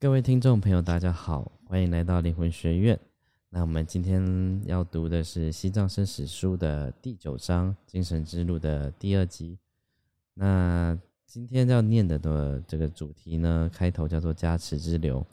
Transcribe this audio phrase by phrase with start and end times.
[0.00, 2.96] 各位听众朋友，大家好，欢迎来到灵魂学院。
[3.50, 9.58] 那我们今天要读的是《西藏生死书》的第九章《精神之路》的第二集。
[10.34, 15.26] 那今天要念的的这个主题呢，开头叫做“加持之流”。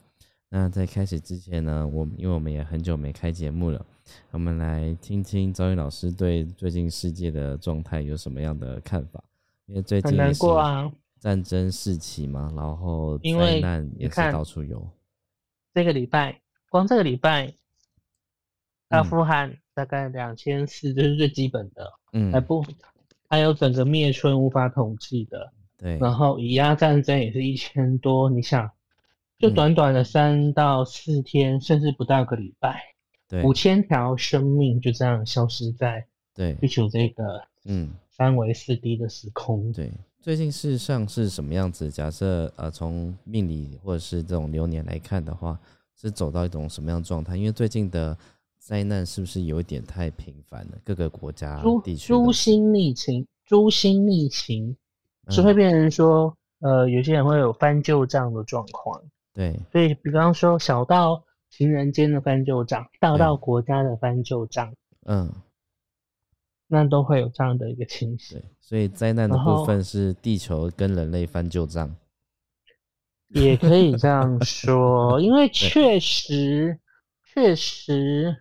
[0.50, 3.86] 那在开始之前呢，我因为我们也很久没开节目了，
[4.32, 9.22] 我们来听听赵宇老师对最近世界的状态有什么样的看法？
[9.66, 10.90] 因为最近很难过啊。
[11.26, 14.88] 战争四起嘛，然后因为灾难也是到处有。
[15.74, 17.52] 这个礼拜，光这个礼拜，
[18.90, 21.92] 阿富汗大概两千四，这是最基本的。
[22.12, 22.64] 嗯，还不
[23.28, 25.52] 还有整个灭村无法统计的。
[25.76, 25.98] 对。
[25.98, 28.70] 然后以压战争也是一千多，你想，
[29.36, 32.80] 就短短的三到四天，甚至不到个礼拜，
[33.26, 36.06] 对，五千条生命就这样消失在
[36.36, 39.72] 对地球这个嗯三维四 D 的时空。
[39.72, 39.90] 对。
[40.26, 41.88] 最近事实上是什么样子？
[41.88, 45.56] 假设呃，从命理或者是这种流年来看的话，
[45.94, 47.36] 是走到一种什么样状态？
[47.36, 48.18] 因为最近的
[48.58, 50.72] 灾难是不是有一点太频繁了？
[50.84, 54.76] 各个国家地区诸星逆行，诸星逆行
[55.28, 59.00] 是会变成说，呃，有些人会有翻旧账的状况。
[59.32, 65.30] 对，所以比方说，小到情人间的翻旧账，大到国家的翻旧账，嗯。
[66.68, 69.30] 那都会有这样的一个情形，所以灾难。
[69.30, 71.94] 的部分是地球跟人类翻旧账，
[73.28, 76.80] 也可以这样 说，因为确实，
[77.24, 78.36] 确实，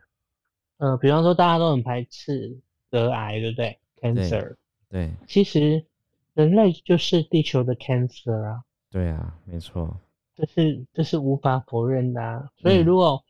[0.78, 2.60] 呃，比方说大家都很排斥
[2.90, 4.56] 得癌，对不对？Cancer，
[4.90, 5.86] 对，其实
[6.34, 10.00] 人类就是地球的 Cancer 啊，对啊，没错，
[10.36, 12.50] 这是这是无法否认的，啊。
[12.58, 13.24] 所以如果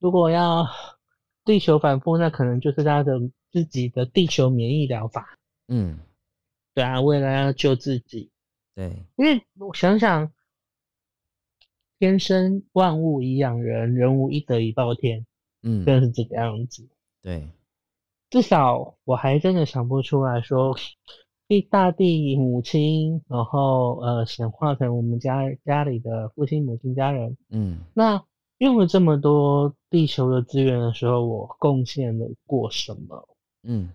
[0.00, 0.66] 如果要
[1.46, 3.18] 地球反复，那可能就是它的。
[3.54, 5.38] 自己的地球免疫疗法，
[5.68, 6.00] 嗯，
[6.74, 8.32] 对啊，为了要救自己，
[8.74, 10.32] 对，因为我想想，
[12.00, 15.24] 天生万物以养人，人无一德以报天，
[15.62, 16.88] 嗯，真的是这个样子，
[17.22, 17.48] 对，
[18.28, 20.76] 至少我还真的想不出来说，
[21.46, 28.20] 地大地母亲，然后呃显化成我们家家里的父亲母亲家人，嗯，那
[28.58, 33.28] 用了这么多地球的资源的时候，我贡献了过什么？
[33.64, 33.90] 嗯，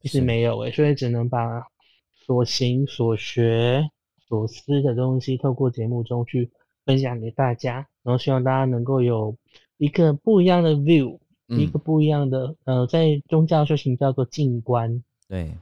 [0.00, 1.66] 其实没有诶，所以只能把
[2.12, 3.90] 所行所学
[4.28, 6.50] 所思的东西透过节目中去
[6.84, 9.36] 分享给大家，然后希望大家能够有
[9.76, 15.02] 一个不一样的 view，一个不一样的呃，在宗教修行叫做静观。
[15.28, 15.52] 对。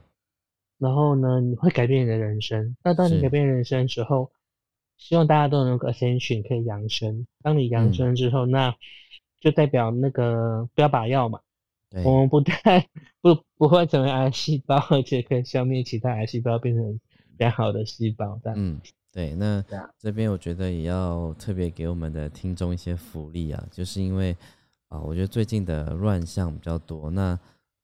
[0.77, 2.77] 然后呢，你会改变你的人生。
[2.83, 4.31] 那当你改变人生的时候，
[4.97, 7.27] 希望大家都能够先选可以养生。
[7.41, 8.73] 当你养生之后，那
[9.41, 11.41] 就代表那个不要把药嘛。
[12.05, 12.53] 我们不但
[13.19, 16.99] 不不会成为癌细胞，而且可以消灭其他癌细胞，变成
[17.39, 18.39] 良好的细胞。
[18.55, 18.79] 嗯，
[19.11, 19.33] 对。
[19.33, 19.63] 那
[19.97, 24.37] 这边我觉得也要特别给我们的听众一些福利啊，就是因为
[24.89, 27.09] 啊，我觉得最近的乱象比较多。
[27.09, 27.39] 那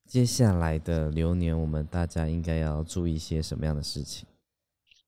[0.06, 4.28] 接下来的流年，我们大家应该要注意一些什么样的事情？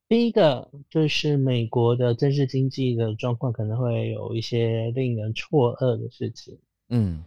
[0.10, 6.58] 第一个就是美国的政治经济的状况可能会有一些令人错愕的事情。
[6.90, 7.24] 嗯。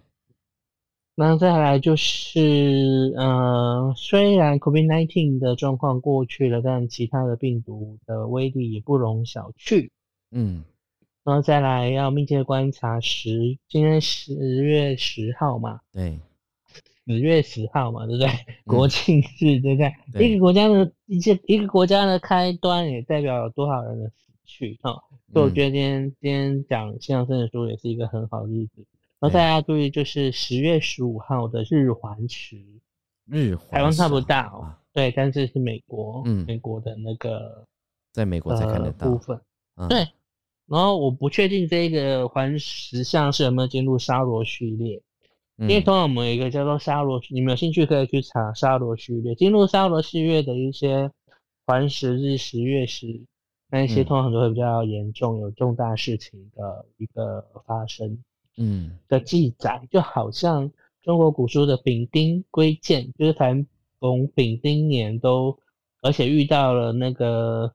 [1.23, 9.91] 那再来就是，呃，虽然 COVID-19 的状况过去了，但其他的病毒的威力也不容小觑。
[10.31, 10.65] 嗯，
[11.23, 16.19] 然后再来要密切观察十，今天十月十号嘛，对，
[17.07, 18.31] 十月十号嘛，对不对？
[18.65, 19.83] 国庆日，对不
[20.15, 20.27] 对？
[20.27, 24.15] 一个国家的一些一个国家的开端，也代表有多少人的死
[24.47, 24.99] 去哈。
[25.35, 28.87] 所以我觉得今天今天讲《新阳生的书》也是一个很好的日子。
[29.21, 32.57] 然后大家注意，就是十月十五号的日环食，
[33.27, 37.65] 日台湾看不到，对，但是是美国，嗯，美国的那个，
[38.13, 39.41] 在美国才看得到部分，
[39.89, 40.09] 对。
[40.67, 45.03] 然后我不确定这个环食像是有没有进入沙罗序列，
[45.59, 49.35] 因为通常我们有一个叫做沙罗，你们有兴趣可以去查沙罗序列。
[49.35, 51.11] 进入沙罗序列的一些
[51.67, 53.25] 环食日、十月食，
[53.69, 58.23] 那一些通常都会比较严重，有重大事情的一个发生。
[58.57, 60.71] 嗯的记载，就好像
[61.03, 63.67] 中国古书的丙丁归建，就是凡
[63.99, 65.59] 逢丙丁年都，
[66.03, 67.73] 而且遇到了那个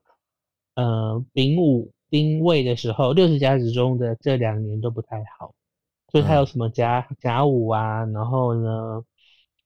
[0.76, 5.54] 呃丙午丁未的时候，六十甲子中的这两年都不太好，
[6.12, 9.04] 所以它有什么甲甲午啊，然后呢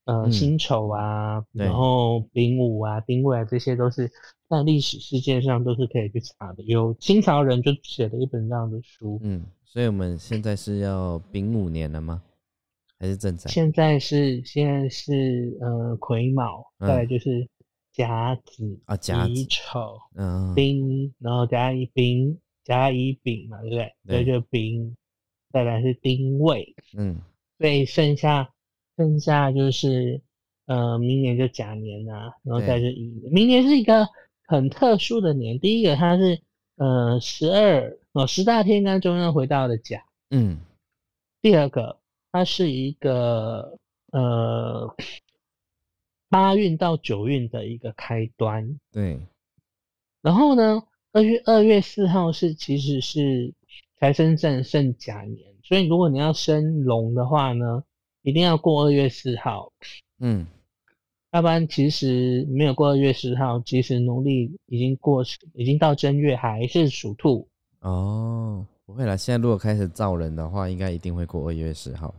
[0.06, 4.10] 呃辛丑啊，然后丙午啊、丁未啊，这些都是
[4.48, 6.64] 在历史事件上都是可以去查的。
[6.64, 9.46] 有清朝人就写了一本这样的书，嗯。
[9.72, 12.24] 所以我们现在是要丙午年了吗？
[12.98, 13.52] 还是正在？
[13.52, 17.48] 现在是现在是呃癸卯，再来就是
[17.94, 23.94] 甲子啊，甲乙丑，嗯，丁，然后甲乙丙甲乙丙嘛，对不对？
[24.08, 24.96] 所以就丙，
[25.54, 27.22] 再来是丁未，嗯，
[27.60, 28.50] 所以剩下
[28.98, 30.20] 剩下就是
[30.66, 33.32] 呃明年就甲年啊，然后再是乙年。
[33.32, 34.08] 明年是一个
[34.48, 36.42] 很特殊的年，第一个它是
[36.78, 40.60] 呃十二哦十大天干中央回到了甲，嗯，
[41.42, 42.00] 第二个
[42.32, 43.78] 它是一个
[44.12, 44.96] 呃。
[46.32, 49.20] 八运到九运的一个开端，对。
[50.22, 53.52] 然后呢，二月二月四号是其实是
[54.00, 57.84] 财生正胜甲年，所以如果你要生龙的话呢，
[58.22, 59.74] 一定要过二月四号。
[60.20, 60.46] 嗯，
[61.32, 67.49] 要不然其实没有过二月四号，即使农历已经过，已经到正月还是属兔。
[67.82, 72.14] 哦，不会啦，现在如果开始造人的话，应该一定会过二月十号。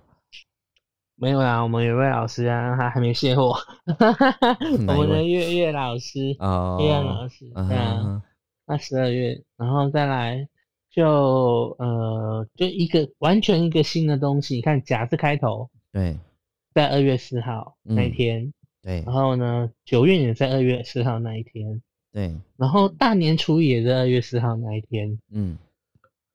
[1.17, 3.55] 没有啦，我们有位老师啊，他还没卸货。
[4.89, 8.23] 我们的月月老师，月月老师，对啊，
[8.67, 10.49] 那十二月，然后再来
[10.91, 14.55] 就呃，就一个完全一个新的东西。
[14.55, 16.17] 你看甲字开头，对，
[16.73, 18.51] 在二月四号那一天，
[18.83, 25.59] 对，然后呢，九月也在二月四号那一天，对，然后大年初一也在二月四号那一天，嗯，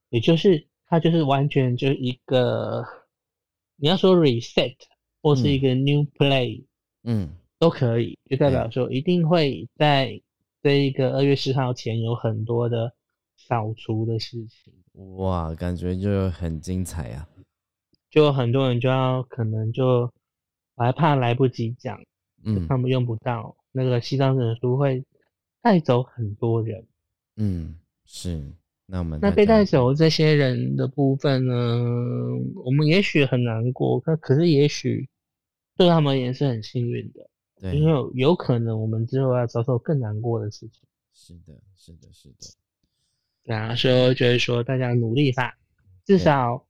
[0.09, 2.85] 也就是它就是完全就一个。
[3.77, 4.73] 你要说 reset
[5.21, 6.63] 或是一个 new play，
[7.03, 7.29] 嗯，
[7.59, 10.21] 都可以，就代表说一定会在
[10.63, 12.93] 这一个二月十号前有很多的
[13.35, 14.73] 扫除的事情。
[15.17, 17.27] 哇，感觉就很精彩呀！
[18.09, 20.09] 就很多人就要可能就
[20.75, 21.99] 我还怕来不及讲，
[22.45, 25.03] 嗯，他们用不到那个西藏证书会
[25.65, 26.85] 带走很多人。
[27.37, 27.75] 嗯，
[28.05, 28.39] 是。
[28.85, 31.53] 那我们那被带走这些人的部分呢？
[32.63, 35.09] 我们也许很难过，可可是也许
[35.75, 37.27] 对他们也是很幸运的，
[37.59, 40.83] 对，因为有可能我们之后要遭受更难过的事情。
[41.11, 42.35] 是的，是的，是的。
[43.43, 45.57] 对啊，所以我觉得说大家努力吧，
[46.05, 46.63] 至少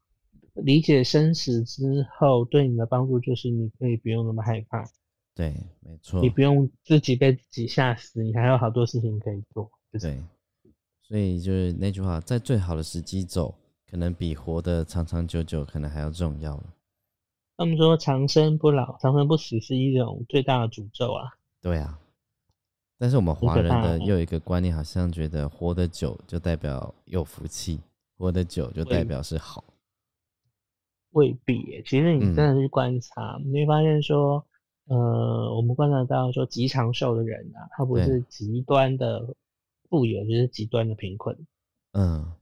[0.53, 1.83] 理解生死之
[2.18, 4.89] 后，对你的帮助就是你可以不用那么害怕。
[5.35, 6.21] 对，没错。
[6.21, 9.69] 你不用自己被自己吓死，你还有好多事情可以做。
[9.91, 10.23] 对。
[11.01, 13.53] 所以就是那句话，在最好的时机走，
[13.87, 16.63] 可能比活得长长久久可能还要重要了。
[17.57, 21.38] 他们说长生不老、长生不死是一种最大的诅咒啊。
[21.61, 21.99] 对啊，
[22.97, 27.79] 但是我们华人的又有一个观念，好像觉得活得久就代表有福气，
[28.17, 29.63] 活得久就代表是好。
[31.11, 34.43] 未必，其实你真的去观察，你会发现说，
[34.85, 39.35] 呃，我们观察到说极长寿的人啊，他不是极端的。
[39.87, 41.37] 富有就是极端的贫困，
[41.91, 42.33] 嗯，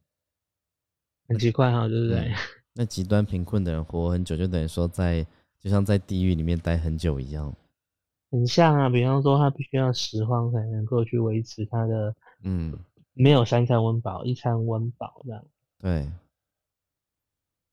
[1.27, 2.31] 很奇怪哈，对不对？
[2.73, 5.23] 那极端贫困的人活很久，就等于说在
[5.59, 7.53] 就像在地狱里面待很久一样，
[8.31, 8.89] 很像啊。
[8.89, 12.79] 比方说，他必须要拾荒才能够去维持他的，嗯，
[13.13, 15.45] 没有三餐温饱，一餐温饱这样。
[15.79, 16.09] 对，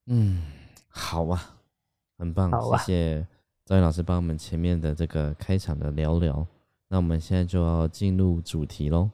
[0.06, 0.42] 嗯，
[0.88, 1.56] 好啊，
[2.18, 3.26] 很棒，谢谢
[3.70, 6.44] 赵云老师帮我们前面的这个开场的聊聊。
[6.88, 9.08] 那我们现在就要进入主题喽。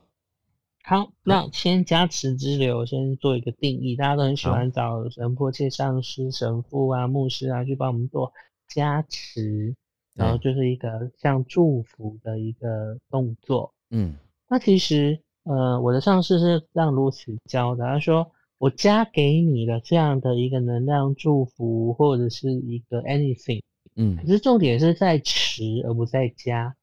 [0.82, 3.94] 好，那先加持之流，先做一个定义。
[3.96, 8.32] 大家都很喜欢找神婆、切上师、神父啊、牧师啊去帮我们做
[8.66, 9.76] 加持，
[10.14, 13.74] 然后就是一个像祝福的一个动作。
[13.90, 14.14] 嗯，
[14.48, 23.60] 那其实呃，我的上师是让如此教的，他说我加给你的这样的一个能量祝福，或者是一个 anything，
[23.96, 26.76] 嗯，可是重点是在持而不在加，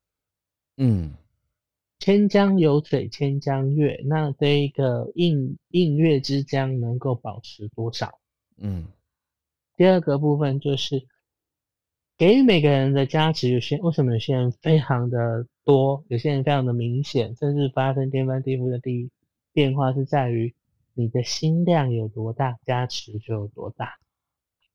[0.78, 1.14] 嗯。
[2.00, 8.20] 千江有水千江月，那这一个映映月之江能够保持多少？
[8.58, 8.88] 嗯，
[9.78, 11.08] 第二个部分就是
[12.18, 19.10] 给予每个人的加持，有些为什么有些人非常的多，有些人非常的明显，甚至发生天翻地覆的第
[19.54, 20.54] 变化，是在于
[20.94, 23.98] 你的心量有多大，加持就有多大。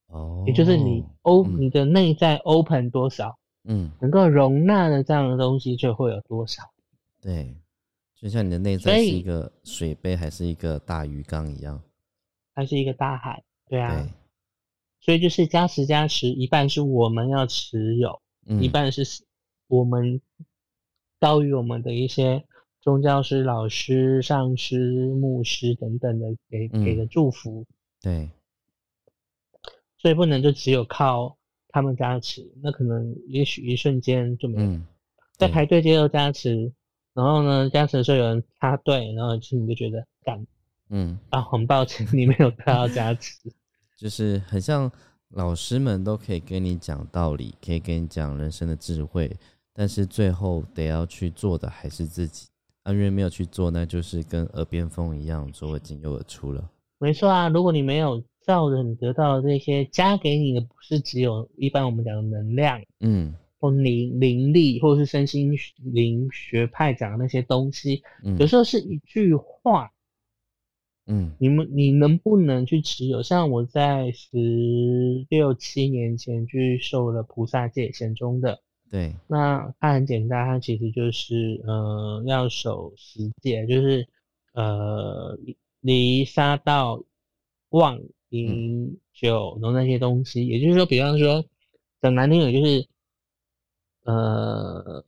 [0.08, 6.62] 哦，也就是你 O 你的内在 open 多少，嗯，能够容纳的这样的东西就会有多少。
[7.20, 7.54] 对，
[8.14, 11.80] 就像你的内在是一个水杯还是一个大鱼缸一样，
[12.54, 14.08] 还是一个大海，对啊。
[15.00, 18.20] 所以就是加持加持，一半是我们要持有，
[18.60, 19.04] 一半是
[19.68, 20.20] 我们
[21.20, 22.44] 高于我们的一些
[22.80, 27.64] 宗教师、老师、上师、牧师等等的给给的祝福。
[28.00, 28.28] 对，
[29.98, 31.36] 所以不能就只有靠
[31.68, 34.80] 他们加持，那可能也许一瞬间就没有，
[35.36, 36.72] 在排队接受加持。
[37.14, 40.46] 然后呢，加持的时候有人插队，然后其实你就觉得干，
[40.90, 43.36] 嗯啊，很抱歉 你没有得到加持，
[43.98, 44.88] 就是很像
[45.30, 49.36] 老师们都可以跟你讲道理，可以跟你讲人生的智慧，
[49.74, 52.46] 但是最后得要去做的还是自己。
[52.84, 56.70] 啊，因为没有去做，那就是跟耳边风一样，左耳进右耳出了。
[56.98, 63.34] 没错啊，如果你没有照着你得到的这些加给你的，不是只有一般我们讲的能量，嗯。
[63.60, 65.52] 或灵灵力，或者是身心
[65.82, 68.04] 灵学派讲的那些东西，
[68.38, 69.90] 有嗯时候是一句话，
[71.06, 71.32] 嗯。
[71.40, 73.20] 你们你能不能去持有？
[73.20, 74.38] 像我在十
[75.28, 78.60] 六七年前去受了菩萨戒显宗的，
[78.92, 84.06] 对，那它很简单，它其实就是呃要守十戒，就是
[84.54, 85.36] 呃
[85.80, 87.02] 离杀道
[87.70, 91.44] 妄饮酒然后那些东西，也就是说，比方说
[92.00, 92.86] 讲难听点就是
[94.04, 95.04] 呃，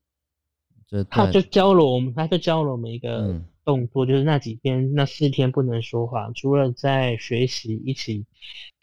[1.09, 3.47] 他就教了我们，他就教了我们一个嗯。
[3.62, 8.25] 动作，就是那几天那四天不能说话，除了在学习一起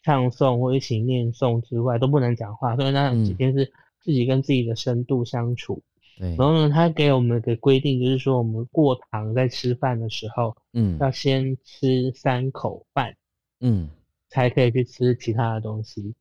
[0.04, 2.76] 唱诵或一起念诵之外，都不能讲话。
[2.78, 3.38] 所以那几嗯。
[3.38, 3.66] 天是
[4.02, 5.82] 自己跟自己的深度相处。
[6.18, 10.98] 对，然后呢，他给我们的规定就是说，我们过堂在吃饭的时候，嗯。
[11.00, 13.16] 要先吃三口饭，
[13.60, 13.90] 嗯
[14.38, 16.14] 才可以去吃其他的东西。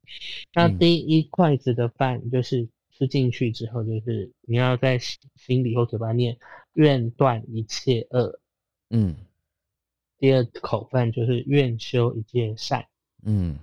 [0.55, 6.39] 那嗯第一筷子的饭就是吃进去之后，就是你要在心心里或嘴巴念
[6.73, 8.41] “愿断一切恶
[8.89, 9.17] 嗯”。
[10.19, 12.87] 第二口饭就是“愿修一切善
[13.23, 13.59] 嗯，”。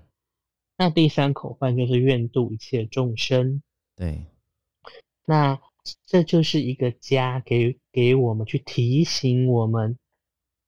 [0.77, 3.63] 那第三口饭就是“愿度一切众生
[3.95, 4.23] 对，”。
[5.25, 5.59] 那
[6.05, 9.97] 这就是一个家给给我们去提醒我们，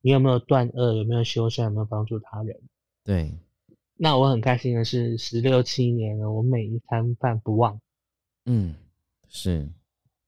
[0.01, 2.59] 你有没有断恶，有没有修善，有没有帮助他人。
[3.03, 3.31] 对，
[3.97, 7.79] 那我很开心的是，十六七年了，我每一餐饭不忘。
[8.45, 8.75] 嗯，
[9.27, 9.69] 是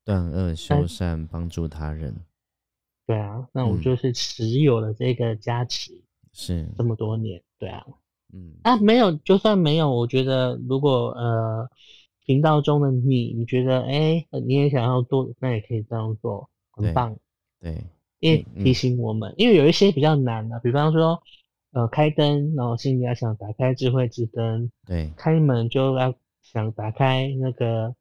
[0.05, 2.15] 断恶修善，帮助他人，
[3.05, 5.91] 对啊，那我嗯就是持有了这个加持
[6.33, 7.43] 是，这么多年。
[7.59, 7.85] 对啊，
[8.33, 11.69] 嗯啊，没有，就算没有，我觉得如果呃
[12.25, 17.17] 频道中的你，你觉得哎、呃你也想要做，那也可以这样做，很棒。
[17.59, 17.83] 对，
[18.19, 21.21] 因为嗯提醒我们，因为有一些比较难的、比方说
[21.77, 27.93] 呃开灯，然后心里要想打开智慧之灯，对，开门就要想打开那个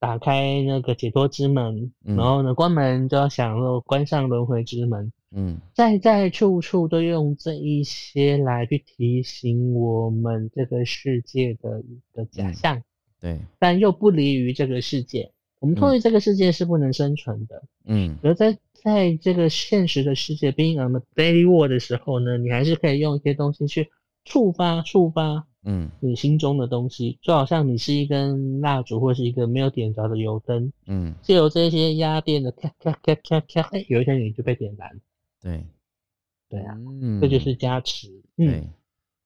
[0.00, 2.16] 打开那个解脱之门，嗯。
[2.16, 5.60] 然后呢关门就要想说关上轮回之门，嗯。
[5.72, 12.82] 在在处处都用这一些来去提醒我们这个世界的一个假嗯象，
[13.20, 15.30] 对，但又不离于这个世界。
[15.60, 18.18] 我们脱离这个世界是不能生存的，嗯。
[18.24, 23.88] 而在在这个现实的世界 being on the daily world 的时候呢，你还是可以用一些东西去
[24.26, 25.90] 触发触发嗯。
[26.00, 35.00] 你心中的东西，就好像你是一根蜡烛或是一个没有点着的油灯，嗯，借由这些压电的咔咔咔咔咔，哎，有一天你就被点燃。
[35.40, 35.64] 对，
[36.50, 38.08] 对啊，嗯，这就是加持。
[38.36, 38.68] 嗯，对，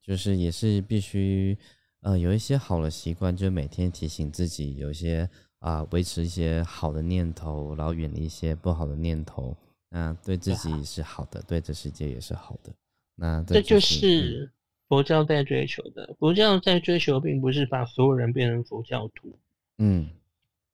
[0.00, 1.58] 就是也是必须，
[2.02, 5.28] 呃，有一些好的习惯，就每天提醒自己，有一些
[5.60, 9.56] 啊、维持一些好的念头，然后远离一些不好的念头。
[9.90, 12.72] 那对自己是好的，对这世界也是好的。
[13.14, 14.52] 那这就就是是
[14.86, 16.14] 佛教在追求的。
[16.18, 19.36] 佛教在追求，并不是把所有人变成佛教徒，
[19.78, 20.10] 嗯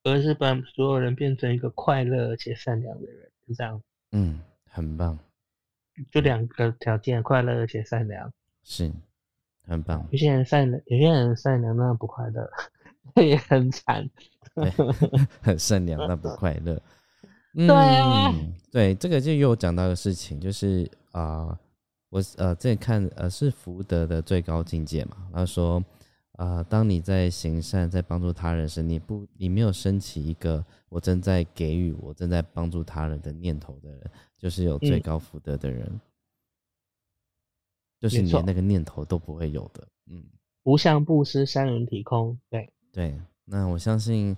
[0.03, 3.81] 而是把所有人变成一个快乐而且善良的人，就这样。
[4.13, 5.19] 嗯，很棒，
[6.11, 8.31] 就两个条件：快乐而且善良。
[8.65, 8.93] 是
[9.67, 12.51] 很棒，有些人善良，有些人善良那不快乐，
[13.23, 14.09] 也很惨。
[14.55, 14.71] 对，
[15.43, 16.81] 很善良，但不快乐。
[17.55, 21.59] 对对，这个就又讲到一个事情，就是啊、
[22.09, 25.83] 我呃在看呃是福德的最高境界嘛，他说
[26.33, 36.01] 啊、当你在行善，在帮助他人时，你不你没有升起一个我正在给予，我正在帮助他人的念头的人，就是有最嗯高福德的人，
[38.01, 40.25] 就是你连那个念头都不会有的，嗯。
[40.65, 42.37] 无相布施，三人体空。
[42.51, 44.37] 对，对，那我相信，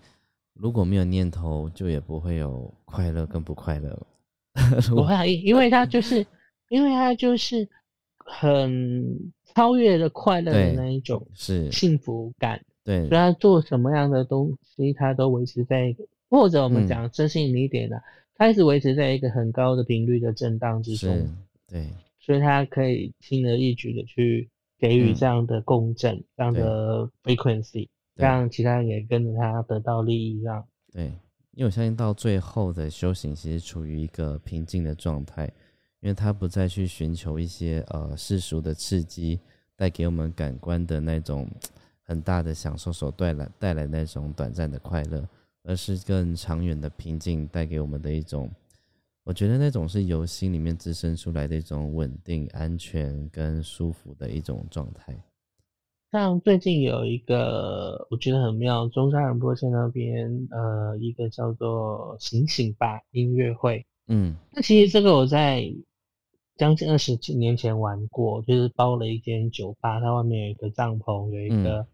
[0.54, 4.06] 如果没有念头，就也不会有快乐跟不快乐。
[4.88, 6.26] 不会啊，因因为他就是，
[6.70, 7.68] 因为他就是
[8.16, 12.58] 很超越了快乐的那一种是，幸福感。
[12.82, 16.88] 对所以，他做什么样的东西，他都维持在一个，或者我们嗯。
[16.88, 18.02] 讲真心一点的、
[18.36, 21.28] 他一直维持在一个很高的频率的震荡之中，，
[21.68, 24.48] 对，所以他可以轻而易举的去
[24.78, 25.14] 给予嗯。
[25.14, 30.66] 这样的共振、这样的 frequency，对让其他人也跟着他得到利益，这样。
[30.92, 31.04] 对，
[31.52, 35.44] 因为我相信到最后的修行，其实处于一个平静的状态，
[36.00, 39.38] 因为他不再去寻求一些呃世俗的刺激，
[39.76, 41.46] 带给我们感官的那种
[42.02, 45.28] 很大的享受所带来带来那种短暂的快乐，
[45.64, 48.50] 而是更长远的平静带给我们的一种，
[49.25, 55.14] 我觉得那种是由心里面滋生出来的一种稳定、安全跟舒服的一种状态。
[56.12, 65.64] 像最近有一个我觉得很妙，中山仁波切那边呃一个叫做“醒醒吧”音乐会，嗯，那其实这个我在
[66.56, 71.86] 将近二十几年前玩过，就是包了一间酒吧，它外面有一个帐篷，有一个，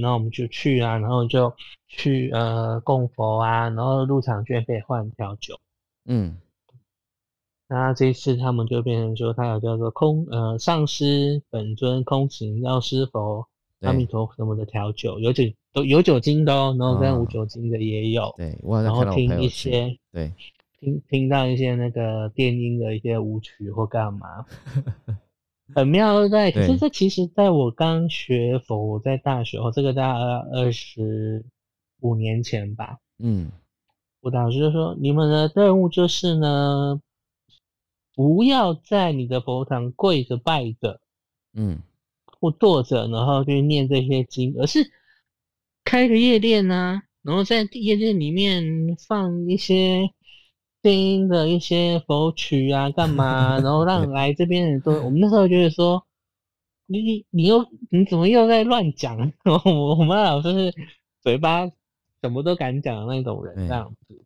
[0.00, 1.52] 然后我们就去啊，然后就
[1.88, 5.58] 去呃供佛啊，然后入场券可以换调酒。
[6.04, 6.36] 嗯，
[7.68, 13.46] 那这一次他们就变成说，他有叫做空呃上师本尊空行药师佛
[13.80, 18.32] 阿弥陀佛什么的调酒，有酒都有酒精的哦，然后跟无酒精的也有。
[18.36, 20.32] 对，然后听一些对，
[20.80, 24.46] 听听到一些那个电音的一些舞曲或干嘛，
[25.74, 26.50] 很妙在。
[26.50, 30.18] 可是这其实在我刚学佛，我在大学哦，这个大概
[30.52, 31.44] 二十
[32.00, 32.96] 五年前吧。
[33.18, 33.52] 嗯。
[34.20, 37.00] 我导师就说：“你们的任务就是呢，
[38.18, 41.00] 不要在你的佛堂跪着拜着，
[41.54, 41.78] 嗯，
[42.40, 44.90] 或坐着，然后去念这些经，而是
[45.84, 50.10] 开个夜店啊，然后在夜店里面放一些
[50.82, 53.60] 电音的一些佛曲啊，干嘛？
[53.60, 54.94] 然后让 来这边的人都……
[55.04, 56.04] 我们那时候就是说，
[56.86, 59.32] 你你你又你怎么又在乱讲？
[59.46, 60.74] 我我们老师是
[61.22, 61.70] 嘴巴。”
[62.20, 64.24] 什么都敢讲的那种人，这样子。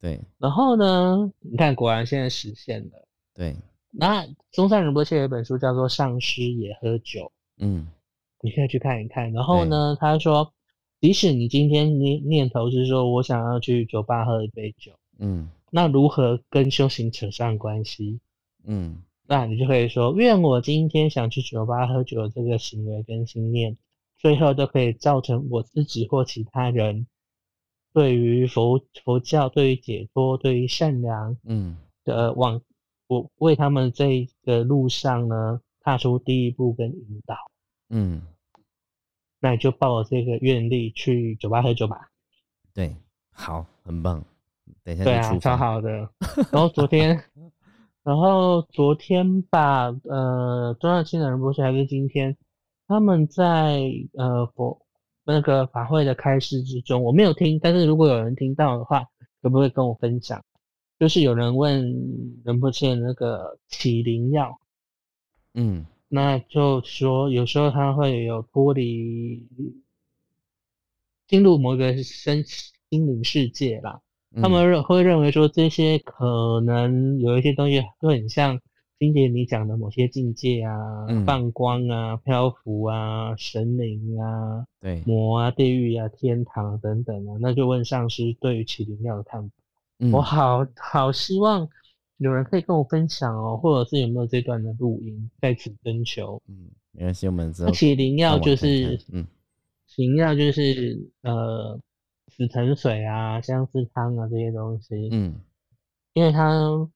[0.00, 0.20] 对。
[0.38, 1.30] 然后呢？
[1.38, 3.07] 你看，果然现在实现了。
[3.38, 3.54] 对。
[3.90, 7.20] 那中山仁波切有一本书叫做《上师也喝酒》，
[7.58, 7.86] 嗯，
[8.42, 9.32] 你可以去看一看。
[9.32, 10.52] 然后呢，他说，
[11.00, 18.20] 即使你今天念念头是说我想要去酒吧喝一杯酒，嗯，那如何跟修行扯上关系？
[18.64, 23.76] 嗯，那你就可以说，愿我今天想去酒吧喝酒的这个行为跟心念，
[24.18, 27.06] 最后都可以造成我自己或其他人。
[27.94, 32.60] 对于佛佛教，对于解脱，对于善良，嗯的往
[33.08, 37.34] 我为他们这个路上呢踏出第一步跟引导，
[37.90, 38.22] 嗯，
[39.40, 42.08] 那你就抱着这个愿力去酒吧喝酒吧。
[42.72, 42.94] 对，
[43.32, 44.24] 好，很棒。
[44.84, 45.90] 等一下，对啊，超好的。
[46.52, 47.20] 然后昨天，
[48.04, 52.36] 然后昨天吧，呃，中央青人不是还是今天，
[52.86, 53.82] 他们在
[54.14, 54.80] 呃佛。
[55.30, 59.04] 那个法会的开示之中，我没有听，但是如果有人听到的话，
[59.42, 60.42] 可不可以跟我分享？
[60.98, 64.58] 就是有人问仁波切那个起灵药，
[65.54, 69.46] 嗯，那就说有时候他会有脱离
[71.26, 74.00] 进入某个身心灵世界啦，
[74.42, 78.60] 他们认会认为说这些可能有一些东西会很像。
[79.00, 80.74] 经典你讲的某些境界啊，
[81.24, 89.54] 放光啊，漂浮啊，神灵啊，对，魔啊，地狱啊，天堂等等啊，那就问上师对于启灵药的看法。
[90.12, 91.68] 我好好希望
[92.18, 96.40] 有人可以跟我分享哦，或者是有没有这段的录音，在此征求。
[96.48, 97.70] 嗯，没关系，我们知道。
[97.70, 99.26] 启灵药就是，嗯，
[99.96, 101.80] 灵药就是呃，
[102.28, 105.08] 死藤水啊，相思汤啊这些东西。
[105.12, 105.40] 嗯，
[106.12, 106.88] 因为它。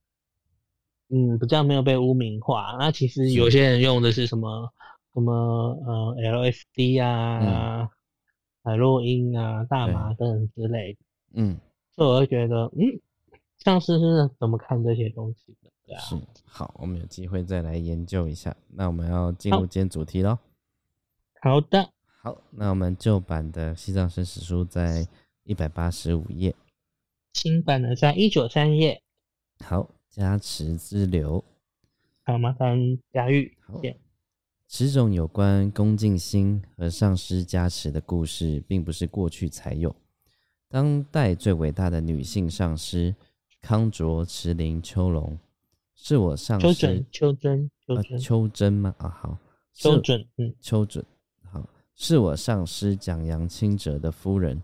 [1.15, 2.75] 嗯，比较没有被污名化。
[2.79, 4.73] 那其实有些人用的是什么
[5.13, 5.31] 什么
[5.87, 7.87] 呃 LSD 啊、
[8.65, 10.99] 海洛因啊、大麻等等之类的。
[11.35, 11.61] 嗯，
[11.95, 13.01] 所以我会觉得，嗯，
[13.59, 15.71] 像是是怎么看这些东西的？
[15.85, 16.01] 对啊。
[16.01, 18.57] 是，好，我们有机会再来研究一下。
[18.69, 20.39] 那我们要进入今天主题喽。
[21.41, 21.91] 好的。
[22.23, 25.07] 好，那我们旧版的《西藏生死书》在
[25.45, 26.55] 一百八十五页，
[27.33, 29.01] 新版的在一九三页。
[29.65, 29.91] 好。
[30.15, 31.43] 加持之流，
[32.25, 32.77] 好，麻烦
[33.15, 33.57] 佳玉。
[33.63, 33.81] 好，
[34.69, 39.97] 此种有关恭敬心和上师加持的故事，并不是过去才有。
[40.73, 43.15] 当代最伟大的女性上师
[43.61, 45.39] 康卓慈林秋龙，
[45.95, 47.05] 是我上师。
[47.11, 48.95] 秋真，秋真，秋真吗？
[48.97, 49.39] 啊，好，
[49.75, 51.05] 秋真，嗯，秋准，
[51.43, 54.63] 好，是我上师蒋杨清哲的夫人，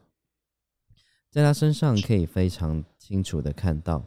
[1.29, 4.03] 在她身上可以非常清楚的看到。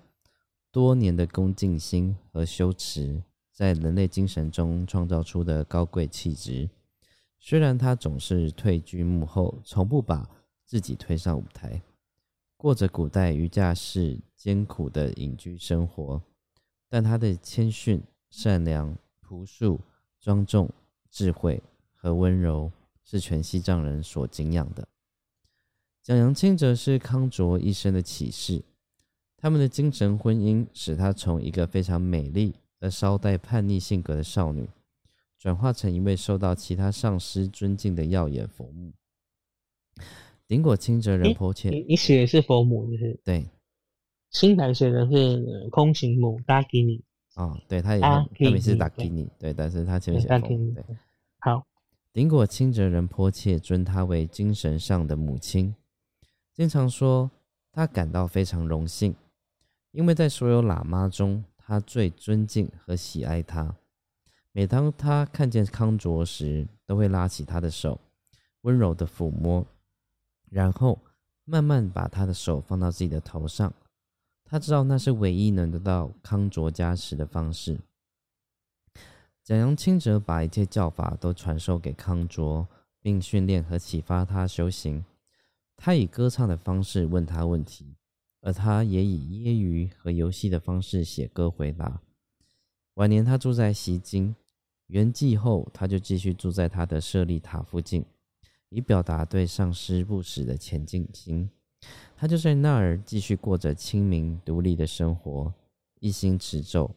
[0.72, 6.68] 多年的恭敬心和修持，在人类精神中创造出的高贵气质。
[7.40, 10.28] 虽然他总是退居幕后，从不把
[10.66, 11.80] 自己推上舞台，
[12.62, 16.22] 过着古代瑜伽士艰苦的隐居生活，
[16.88, 19.80] 但他的谦逊、善良、朴素、
[20.20, 20.70] 庄重、
[21.10, 21.60] 智慧
[21.96, 22.72] 和温柔，
[23.04, 24.88] 是全西藏人所敬仰的。
[26.04, 28.62] 蒋扬清则是康卓一生的启示。
[29.38, 34.70] 他们的精神婚姻使她从一个非常美丽而稍带叛逆性格的少女，
[35.40, 38.94] 转化成一位受到其他上师尊敬的耀眼佛母。
[40.52, 43.50] 顶果清哲仁波切，你你写的是佛母，就是对。
[44.32, 47.02] 新版写的是空行母达吉尼。
[47.38, 50.74] 哦，对，他也他名是达吉尼，对，但是他前面写佛母。
[50.74, 50.84] 对，
[51.40, 51.66] 好。
[52.12, 55.74] 顶果清哲仁波切尊她为精神上的母亲，
[56.54, 57.32] 经常说
[57.72, 59.16] 他感到非常荣幸。
[59.94, 63.74] 因为在所有喇嘛中，他最尊敬和喜爱他。
[64.52, 67.98] 每当他看见康卓时，都会拉起他的手，
[68.64, 69.66] 温柔的抚摸，
[70.52, 71.00] 然后
[71.46, 73.74] 慢慢把他的手放到自己的头上。
[74.44, 77.80] 他知道那是唯一能得到康卓加持的方式。
[79.44, 82.68] 蒋阳清哲把一切教法都传授给康卓，
[83.02, 85.04] 并训练和启发他修行。
[85.78, 87.96] 他以歌唱的方式问他问题，
[88.42, 92.02] 而他也以业余和游戏的方式写歌回答。
[92.96, 94.36] 晚年，他住在西京。
[94.88, 98.04] 圆寂后，他就继续住在他的舍利塔附近，
[98.72, 101.48] 以表达对上师不死的前进心。
[102.16, 105.54] 他就在那儿继续过着清明独立的生活，
[106.00, 106.90] 一心持咒。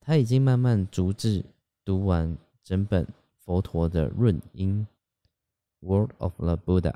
[0.00, 1.44] 他已经慢慢逐字
[1.84, 4.86] 读完整本佛陀的论音
[5.86, 6.92] 《World of the Buddha》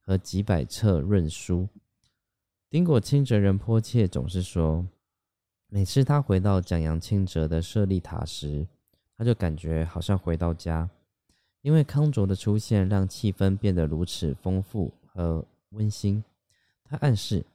[0.00, 1.68] 和几百册论书。
[2.68, 4.86] 丁果清哲仁波切总是说，
[5.68, 8.66] 每次他回到蒋阳清哲的舍利塔时，
[9.16, 10.88] 他就感觉好像回到家，
[11.62, 16.22] 因为康卓的出现让气氛变得如此丰富和温馨。
[16.84, 17.46] 他暗示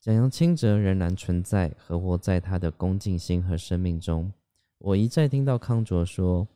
[0.00, 4.32] 蒋阳清哲仍然存在和活在他的恭敬心和生命中。
[4.78, 6.46] 我一再听到康卓说：“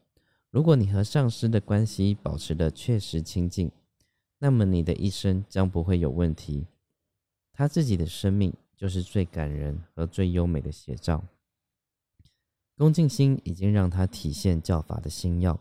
[0.51, 3.71] 如果你和上师的关系保持的确实亲近，
[4.39, 6.67] 那么你的一生将不会有问题。”
[7.53, 11.25] 他自己的生命就是最感人和最优美的写照。
[12.77, 15.59] 恭敬心已经让他体现教法的心要，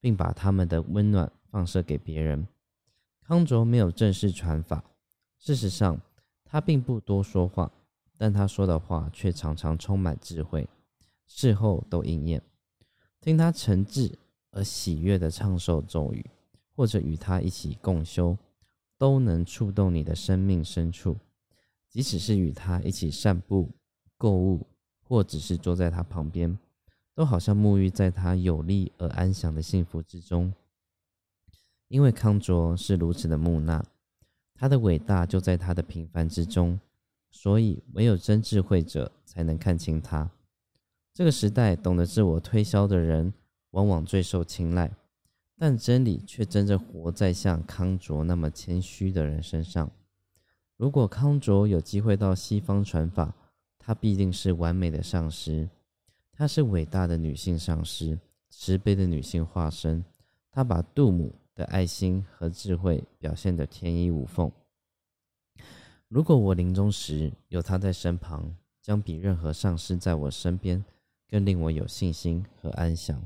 [0.00, 2.46] 并把他们的温暖放射给别人。
[3.22, 4.84] 康卓没有正式传法，
[5.38, 6.00] 事实上
[6.44, 7.70] 他并不多说话，
[8.16, 10.68] 但他说的话却常常充满智慧，
[11.26, 12.42] 事后都应验。
[13.20, 14.14] 听他诚挚
[14.50, 16.28] 而喜悦的唱诵咒语，
[16.74, 18.36] 或者与他一起共修，
[18.98, 21.16] 都能触动你的生命深处。
[21.88, 23.68] 即使是与他一起散步、
[24.16, 24.66] 购物。
[25.02, 26.56] 或只是坐在他旁边，
[27.14, 30.52] 都好像沐浴在他有力而安详的幸福之中。
[31.88, 33.84] 因为康卓是如此的木讷，
[34.54, 36.78] 他的伟大就在他的平凡之中，
[37.30, 40.30] 所以唯有真智慧者才能看清他。
[41.12, 43.34] 这个时代懂得自我推销的人，
[43.72, 44.92] 往往最受青睐，
[45.58, 49.90] 但真理却真正活在像康卓那么谦虚的人身上。
[50.76, 53.34] 如果康卓有机会到西方传法，
[53.78, 55.68] 他必定是完美的上师，
[56.40, 60.02] 她是伟大的女性上师，慈悲的女性化身。
[60.50, 64.50] 她把杜母的爱心和智慧表现得天衣无缝。
[66.08, 70.82] 如果我临终时有她在身旁，将比任何上师在我身边
[71.28, 73.22] 更令我有信心和安详。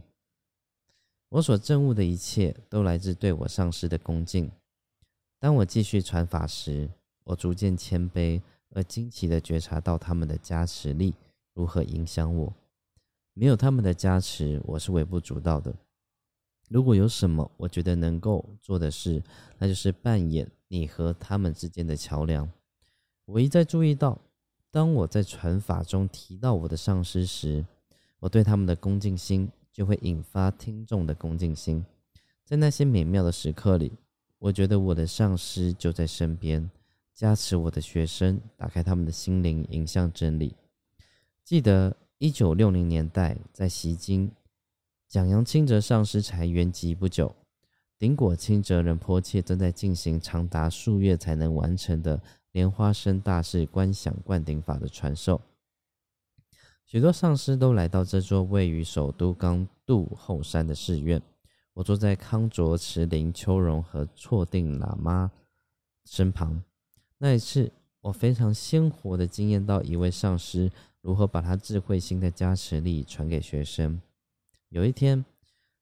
[1.29, 4.51] 我所证悟的一切都来自对我上师的恭敬。
[5.39, 6.91] 当我继续传法时，
[7.23, 8.43] 我逐渐谦卑。
[8.71, 11.15] 而惊奇的觉察到他们的加持力
[11.53, 12.53] 如何影响我。
[13.35, 15.75] 没有他们的加持，我是微不足道的。
[16.69, 19.23] 如果有什么我觉得能够做的事，
[19.59, 22.49] 那就是扮演你和他们之间的桥梁。
[23.27, 24.19] 我一再注意到，
[24.71, 27.65] 当我在传法中提到我的上师时，
[28.21, 31.85] 我对他们的恭敬心就会引发听众的恭敬心。
[32.45, 33.93] 在那些美妙的时刻里，
[34.39, 36.71] 我觉得我的上师就在身边。
[37.15, 40.57] 加持我的学生，打开他们的心灵，迎向真理。
[41.45, 44.31] 记得一九六零年代，在西京，
[45.09, 47.35] 蒋阳清哲上师才圆寂不久，
[47.99, 52.21] 顶果清哲仁波切正在进行长达数月才能完成的
[52.53, 55.41] 莲花生大士观想灌顶法的传授。
[56.87, 61.21] 许多上师都来到这座位于首都刚度后山的寺院。
[61.73, 65.33] 我坐在康卓慈林秋荣和错定喇嘛
[66.05, 66.63] 身旁。
[67.19, 70.71] 那一次，我非常鲜活的经验到一位上师
[71.05, 74.01] 如何把他智慧心的加持力传给学生。
[74.71, 75.23] 有一天，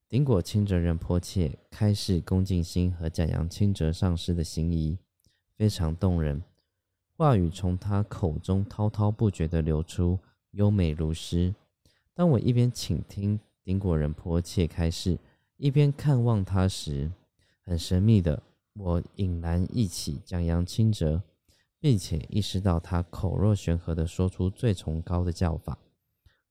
[0.09, 4.99] 顶果清哲人迫切开示恭敬心和赞扬清哲上师的心意，
[5.57, 6.43] 非常动人，
[7.17, 10.19] 话语从他口中滔滔不绝的流出，
[10.51, 11.55] 优美如诗。
[12.13, 15.17] 当我一边倾听顶果人迫切开示，
[15.57, 17.09] 一边看望他时，
[17.63, 18.43] 很神秘的，
[18.75, 21.23] 我引然忆起讲扬清哲。
[21.83, 25.77] 并且意识到他口若悬河的说出最崇高的叫法，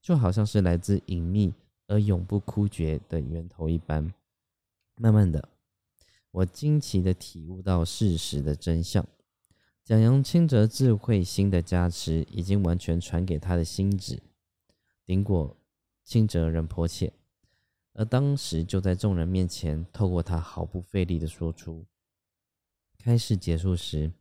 [0.01, 1.53] 就好像是来自隐秘
[1.87, 4.13] 而永不枯竭的源头一般。
[4.95, 5.47] 慢慢的，
[6.31, 9.07] 我惊奇的体悟到事实的真相：
[9.85, 14.21] 蒋扬清哲智慧心的加持已经完全传给他的心智，
[15.05, 15.55] 顶果
[16.03, 17.13] 清哲人迫切，
[17.93, 21.85] 而当时就在众人面前，透过他毫不费力的说出。
[22.97, 24.11] 开始结束时。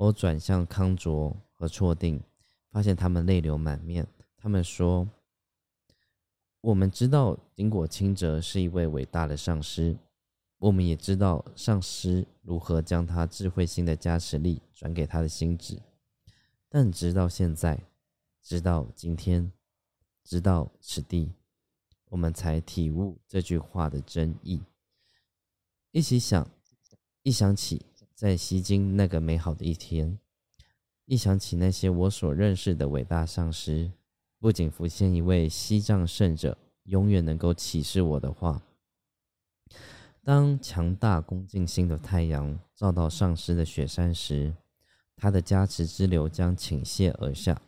[0.00, 2.22] 我转向康卓和错定，
[2.70, 4.06] 发现他们泪流满面。
[4.38, 5.06] 他们说
[6.62, 9.98] ：“我们知道因果清哲是一位伟大的上师，
[10.56, 15.78] 我们也知道上师如何将他智慧心的加持力转给他的心智，
[16.70, 17.78] 但直到现在，
[18.40, 19.52] 直到今天，
[20.24, 21.30] 直到此地，
[22.06, 24.62] 我们才体悟这句话的真意。
[25.90, 26.50] 一起想，
[27.22, 27.84] 一想起
[28.20, 30.18] 在西京那个美好的一天。”
[31.08, 33.90] 一想起那些我所认识的伟大上师，
[34.38, 38.60] 不仅浮现一位西藏圣者永远能够启示我的话：
[40.22, 44.54] 当强大恭敬心的太阳照到上师的雪山时，
[45.16, 47.62] 他的加持之流将倾泻而下。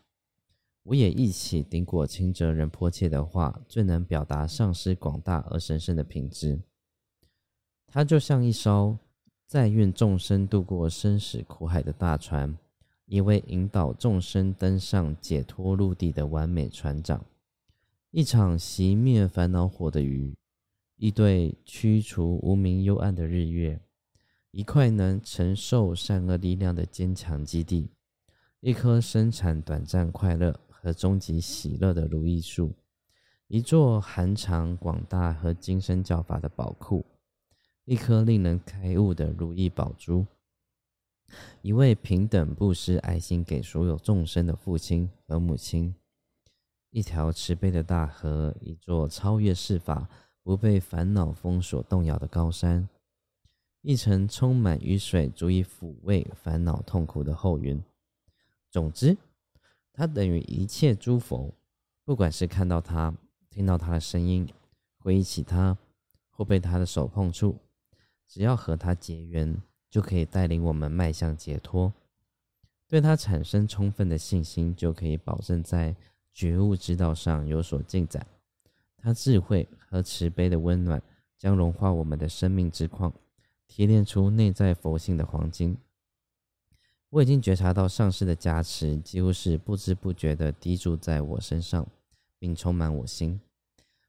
[0.82, 6.60] 我也一起顶果清哲仁迫切的话，最能表达上师广大而神圣的品质。
[7.86, 8.98] 他就像一艘
[9.52, 12.56] 载运众生渡过生死苦海的大船。
[13.04, 17.22] 一位引导众生登上解脱陆地的完美船长，
[18.12, 20.34] 一场熄灭烦恼火的雨，
[20.96, 23.78] 一对驱除无名幽暗的日月，
[24.52, 27.90] 一块能承受善恶力量的坚强基地，
[28.60, 32.72] 一棵生产短暂快乐和终极喜乐的如意树，
[33.48, 37.04] 一座含藏广大和今生教法的宝库，
[37.84, 40.24] 一颗令人开悟的如意宝珠。
[41.62, 45.94] 一位平等布施爱心给所有众生的父亲和母亲，
[46.90, 50.08] 一条慈悲的大河，一座超越世法、
[50.42, 52.88] 不被烦恼风所动摇的高山，
[53.80, 57.82] 一层充满雨水足以抚慰烦恼痛苦的厚云。
[58.70, 59.16] 总之，
[59.92, 61.52] 它等于一切诸佛，
[62.04, 63.12] 不管是看到他、
[63.50, 64.48] 听到他的声音、
[64.98, 65.76] 回忆起他，
[66.30, 67.56] 或被他的手碰触，
[68.32, 69.60] 只要和他结缘。
[69.92, 71.92] 就可以带领我们迈向解脱，
[72.88, 75.94] 对他产生充分的信心，就可以保证在
[76.32, 78.26] 觉悟之道上有所进展。
[78.96, 81.02] 他智慧和慈悲的温暖
[81.36, 83.12] 将融化我们的生命之矿，
[83.68, 85.76] 提炼出内在佛性的黄金。
[87.10, 91.86] 我已经觉察到上师的加持，几乎是不知不觉地滴注在我身上，
[92.38, 93.38] 并充满我心。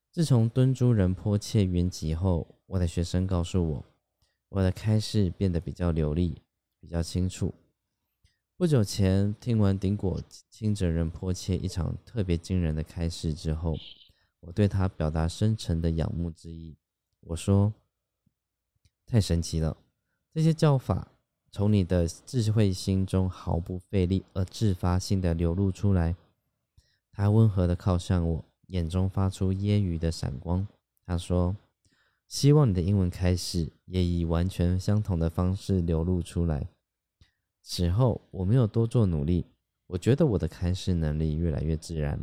[0.09, 3.85] 自从敦珠仁波切圆寂后，我的学生告诉我。
[4.53, 6.39] 我的开示变得比较流利，
[6.79, 7.51] 比较清楚。
[8.55, 13.75] 不久前听完顶果清哲仁迫切一场特别惊人的开示之后，
[14.41, 16.77] 我对他表达深沉的仰慕之意。
[17.21, 17.73] 我说
[19.07, 19.75] ：“太神奇了，
[20.31, 21.07] 这些教法
[21.51, 26.15] 从你的智慧心中毫不费力而自发性的流露出来。”
[27.11, 30.67] 他温和的靠向我，眼中发出揶揄的闪光。
[31.07, 31.55] 他说。
[32.27, 36.67] 希望你的英文开始也以完全相同的方式流露出来。
[37.61, 39.45] 此后我没有多做努力，
[39.87, 42.19] 我觉得我的开始能力越来越自然。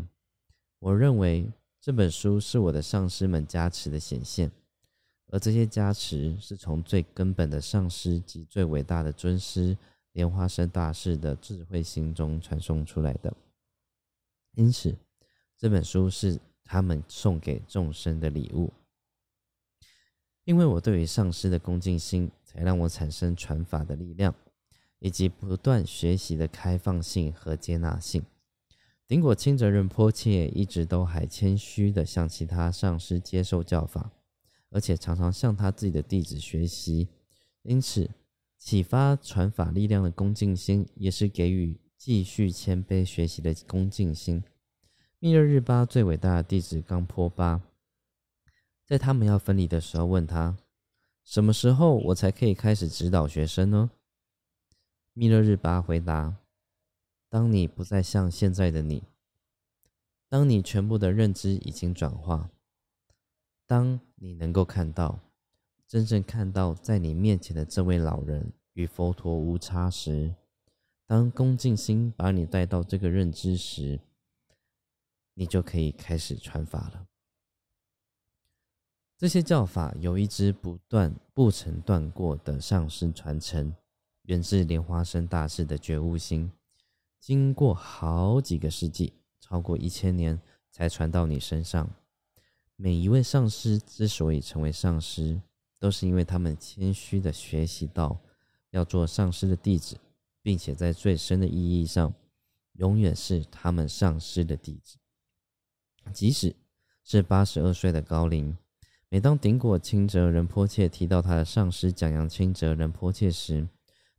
[0.81, 1.47] 我认为
[1.81, 4.51] 这本书是我的上师们加持的显现，
[5.29, 9.77] 而这些加持是从最根本的上师及最伟大的尊师
[10.13, 13.33] 莲花生大师的智慧心中传送出来的。
[14.57, 14.95] 因此，
[15.57, 18.73] 这本书是他们送给众生的礼物。
[20.45, 24.35] 因为我对于上师的恭敬心，才让我产生传法的力量，
[24.99, 28.23] 以及不断学习的开放性和接纳性。
[29.07, 34.13] 顶果清哲仁波切一直都还谦虚的向其他上师接受教法，
[34.71, 37.09] 而且常常向他自己的弟子学习。
[37.63, 38.09] 因此，
[38.57, 44.43] 启发传法力量的恭敬心，也是给予继续谦卑学习的恭敬心。
[45.19, 47.61] 密勒日巴最伟大的弟子冈坡巴。
[48.91, 50.57] 在他们要分离的时候，问他
[51.23, 53.93] ：“什么时候我才可以开始指导学生呢？”
[55.15, 56.39] 密勒日巴回答
[57.31, 59.05] ：“当你不再像现在的你，
[60.29, 62.51] 当你全部的认知已经转化，
[63.65, 65.21] 当你能够看到，
[65.87, 70.35] 真正看到在你面前的这位老人与佛陀无差时，
[71.07, 74.01] 当恭敬心把你带到这个认知时，
[75.35, 77.07] 你就可以开始传法了。”
[79.21, 83.71] 这些教法由一支不断、不曾断过的上师传承，
[84.23, 86.51] 源自莲花生大师的觉悟心，
[87.21, 91.87] 经过好几个世纪，超过一千年，才传到你身上。
[92.77, 95.39] 每一位上师之所以成为上师，
[95.79, 98.19] 都是因为他们谦虚的学习到
[98.71, 99.99] 要做上师的弟子，
[100.41, 102.11] 并且在最深的意义上，
[102.73, 104.97] 永远是他们上师的弟子，
[106.11, 106.57] 即使
[107.05, 108.57] 是八十二岁的高龄。
[109.13, 113.67] 每当顶果清哲仁波切提到他的上师讲扬清哲仁波切时，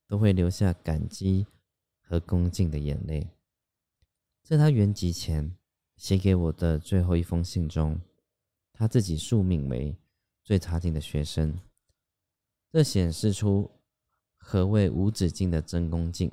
[0.05, 1.47] 都会流下感激
[2.01, 3.25] 和恭敬的眼泪。
[4.43, 5.55] 在他圆寂前
[5.95, 8.01] 写给我的最后一封信中，
[8.73, 9.95] 他自己署名为
[10.43, 11.57] 最差劲的学生。
[12.69, 13.71] 这显示出
[14.35, 16.29] 何谓无止境的真恭敬，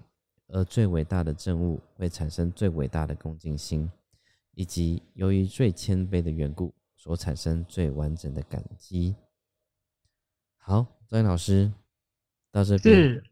[0.49, 3.89] 而最伟大的政务会产生最伟大的恭敬心，
[4.55, 9.17] 以及由于最谦卑的缘故所产生最完整的感激。
[10.59, 11.73] 好，张老师
[12.53, 13.23] 到这边，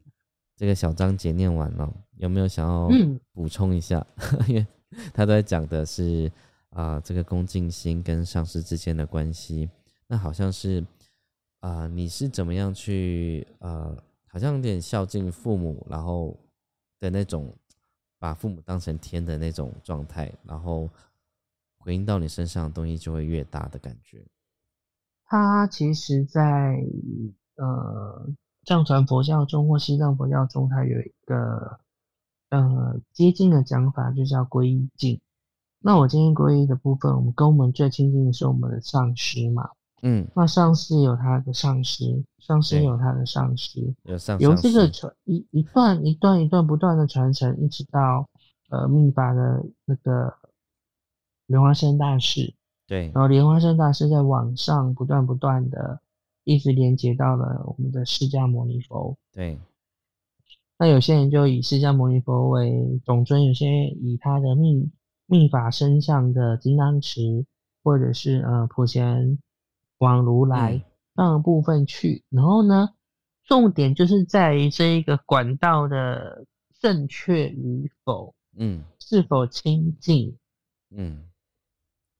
[0.55, 2.89] 这个小章节念完了，有没有想要
[3.31, 4.03] 补充一下？
[4.49, 4.65] 因为
[5.13, 6.31] 他都在讲的是
[6.69, 9.69] 啊，这个恭敬心跟上司之间的关系，
[10.07, 10.83] 那好像是。
[11.59, 16.37] 啊，你是怎么样去呃，好像有点孝敬父母，然后
[16.99, 17.51] 的那种
[18.19, 20.87] 把父母当成天的那种状态，然后
[21.87, 24.27] 回应到你身上的东西就会越大的感觉。
[25.23, 26.83] 它其实，在
[27.55, 28.27] 呃
[28.65, 31.79] 藏传佛教中或西藏佛教中，它有一个
[32.49, 35.21] 呃接近的讲法，就叫皈依境。
[35.79, 39.69] 那我今天皈依的部分，我们跟我们最亲近的是我们的上师嘛。
[40.01, 48.27] 嗯，那上司有他的上司，上司有他的上司，有上由这个传一一段一段一段不断的传承，一直到
[48.69, 50.33] 呃密法的那个
[51.47, 52.53] 莲花生大师，
[52.87, 55.99] 对，然后莲花生大师在网上不断不断的
[56.43, 59.59] 一直连接到了我们的释迦牟尼佛，对，
[60.77, 64.91] 那有些人就以释迦牟尼佛为总尊，有些以他的密
[65.25, 67.45] 密法身上的金刚持，
[67.83, 69.39] 或者是呃普贤。
[69.99, 70.79] 往如来
[71.15, 72.89] 那部分去，然后呢，
[73.45, 76.45] 重点就是在于这一个管道的
[76.79, 80.37] 正确与否，嗯，是否清净，
[80.91, 81.23] 嗯，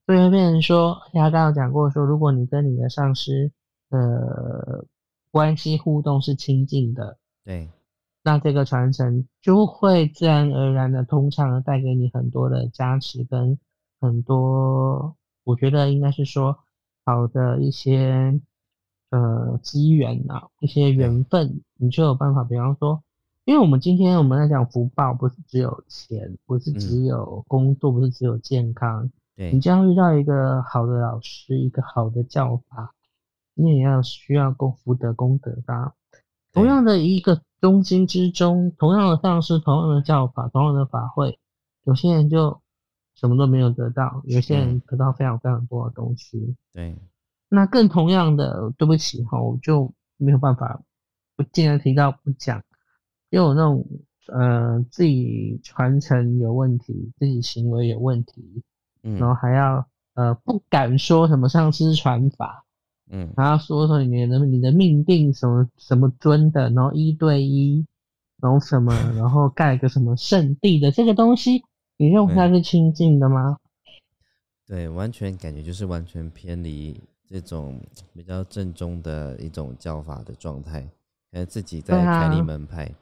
[0.08, 3.52] 所以会变成说，他刚刚讲过说，如果你跟你的上司
[3.92, 4.86] 的
[5.30, 7.70] 关系互动是亲近的，对，
[8.24, 13.60] 那这个传承就会自然而然的通畅的带给你很多的加持跟
[14.02, 16.58] 很多，我觉得应该是说。
[17.10, 18.38] 好的一些
[19.12, 22.44] 呃机缘呐，一些缘分，你就有办法。
[22.44, 23.02] 比方说，
[23.46, 29.10] 因为我们今天我们在讲福报，不是只有钱，不是只有工作，不是只有健康。
[29.38, 32.94] 对你将遇到一个好的老师，一个好的教法，
[33.54, 35.94] 你也要需要功福德功德的。
[36.52, 41.40] 同样的一个中心之中，同样的上师，同样的教法，同样的法会，
[41.86, 42.60] 有些人就。
[43.20, 46.56] 什么都没有得到，有些人得到非常非常多的东西。
[46.72, 46.96] 对，
[47.50, 50.80] 那更同样的，对不起哈，我就没有办法
[51.36, 52.64] 不既然提到不讲，
[53.32, 53.84] 因为我那种
[54.28, 58.62] 呃自己传承有问题，自己行为有问题，
[59.08, 62.66] 嗯，然后还要呃不敢说什么上师传法，
[63.10, 67.86] 嗯，还要说说你的你的命定什么什么尊的，然后一对一，
[68.42, 71.64] 然后什么， 然后盖个什么圣地的这个东西。
[72.00, 73.58] 你用它是清净的吗？
[74.68, 77.82] 对，完全感觉就是完全偏离这种
[78.14, 80.82] 比较正宗的一种教法的状态，
[81.32, 82.94] 感觉自己在开立门派。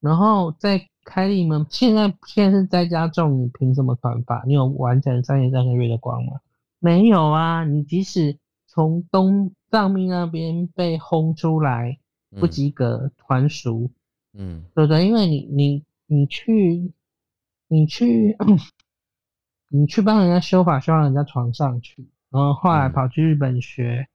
[0.00, 4.44] 然后在开立门，现在现在是在家种，你凭什么传法？
[4.46, 6.40] 你有完成三年三个月的光吗？
[6.78, 7.64] 没有啊！
[7.64, 11.98] 你即使从东藏密那边被轰出来，
[12.38, 13.90] 不及格团俗，
[14.34, 15.06] 嗯，对不对？
[15.06, 16.92] 因为你你你去。
[17.70, 18.34] 你去，
[19.68, 24.08] 你去帮人家修法，修到人家床上去，然后后来跑去日本学，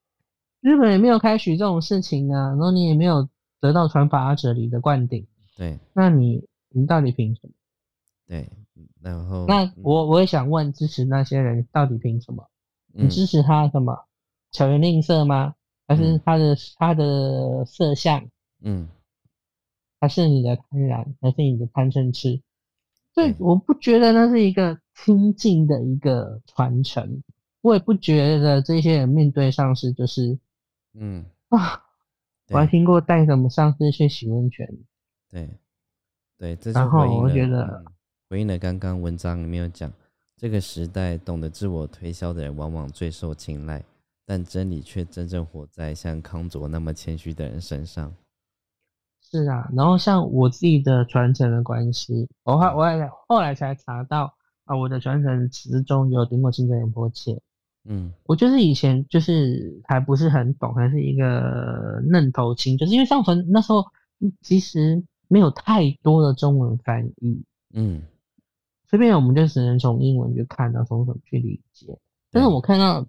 [0.59, 3.29] 日本也没有开许这种事情啊，然后你也没有
[3.61, 7.53] 得到传法阿哲里的灌顶，对，那你你到底凭什么？
[8.27, 8.49] 对，
[9.01, 12.49] 然后那我我也想问，支持那些人到底凭什么？
[12.93, 14.05] 你支持他什么？
[14.51, 15.55] 巧言令色吗？
[15.87, 18.29] 还是他的他的色相？
[18.61, 18.87] 嗯，
[19.99, 21.13] 还是你的贪婪？
[21.19, 22.41] 还是你的贪嗔痴？
[23.13, 27.21] 对，我不觉得那是一个清净的一个传承，
[27.61, 30.39] 我也不觉得这些人面对上司就是，
[30.93, 31.83] 嗯啊，
[32.49, 34.67] 我还听过带什么上司去洗温泉，
[35.29, 35.49] 对，
[36.43, 37.81] 对，这然后我觉得
[38.29, 39.89] 回应了刚刚文章里面有讲，
[40.35, 43.81] 这个时代懂得自我推销的人往往最受青睐，
[44.25, 48.13] 但真理却真正活在像康卓那么谦虚的人身上。
[49.21, 54.35] 是啊，然后像我自己的传承的关系，我后我也后来才查到
[54.65, 57.41] 啊，我的传承之中有听过清真言波切，
[57.85, 63.85] 嗯，我就是以前就是还不是很懂，还是一个嫩头青，就是因为上传那时候
[64.41, 65.01] 其实
[65.33, 68.03] 没有太多的中文翻译，嗯，
[68.87, 71.97] 这边我们就只能从英文去看到，从什么去理解。
[72.31, 73.03] 但是我看到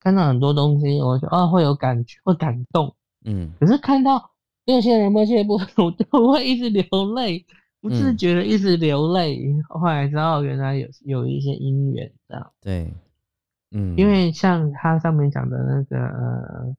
[0.00, 2.92] 看到很多东西，我就啊会有感觉，会感动，
[3.24, 4.30] 嗯，可是看到。
[4.64, 7.46] 有些人某些部分， 我就会一直流泪。
[7.80, 12.52] 不自觉的一直流泪，后来知道原来有有一些因缘这样。
[12.60, 12.92] 对，
[13.70, 16.76] 嗯，因为像他上面讲的那个呃，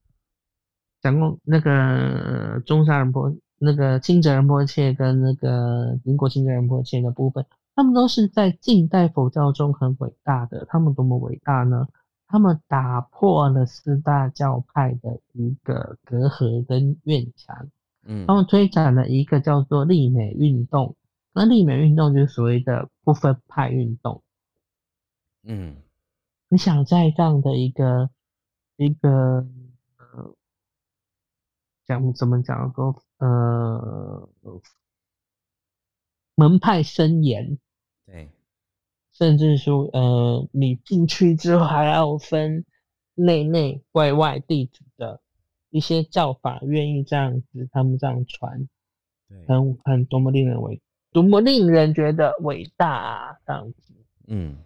[1.01, 7.45] 讲过那个中山人波、那个清哲仁波切跟那个民国清哲仁波切的部分，
[7.75, 10.65] 他们都是在近代佛教中很伟大的。
[10.69, 11.87] 他们多么伟大呢？
[12.27, 17.69] 他们打破了四大教派的一个隔阂跟院墙。
[18.03, 20.95] 嗯，他们推展了一个叫做立美运动，
[21.33, 24.21] 那立美运动就是所谓的不分派运动。
[25.43, 25.75] 嗯，
[26.49, 28.09] 你想在这样的一个
[28.77, 29.45] 一个
[29.97, 30.35] 呃
[31.87, 34.29] 讲怎么讲说呃
[36.35, 37.57] 门派森严，
[38.05, 38.31] 对，
[39.13, 42.65] 甚至说呃你进去之后还要分
[43.13, 45.21] 内内外外弟子的。
[45.71, 48.67] 一些教法愿意这样子，他们这样传，
[49.47, 53.37] 很很多么令人伟，多么令人觉得伟大啊！
[53.45, 53.93] 这样子，
[54.25, 54.57] 嗯，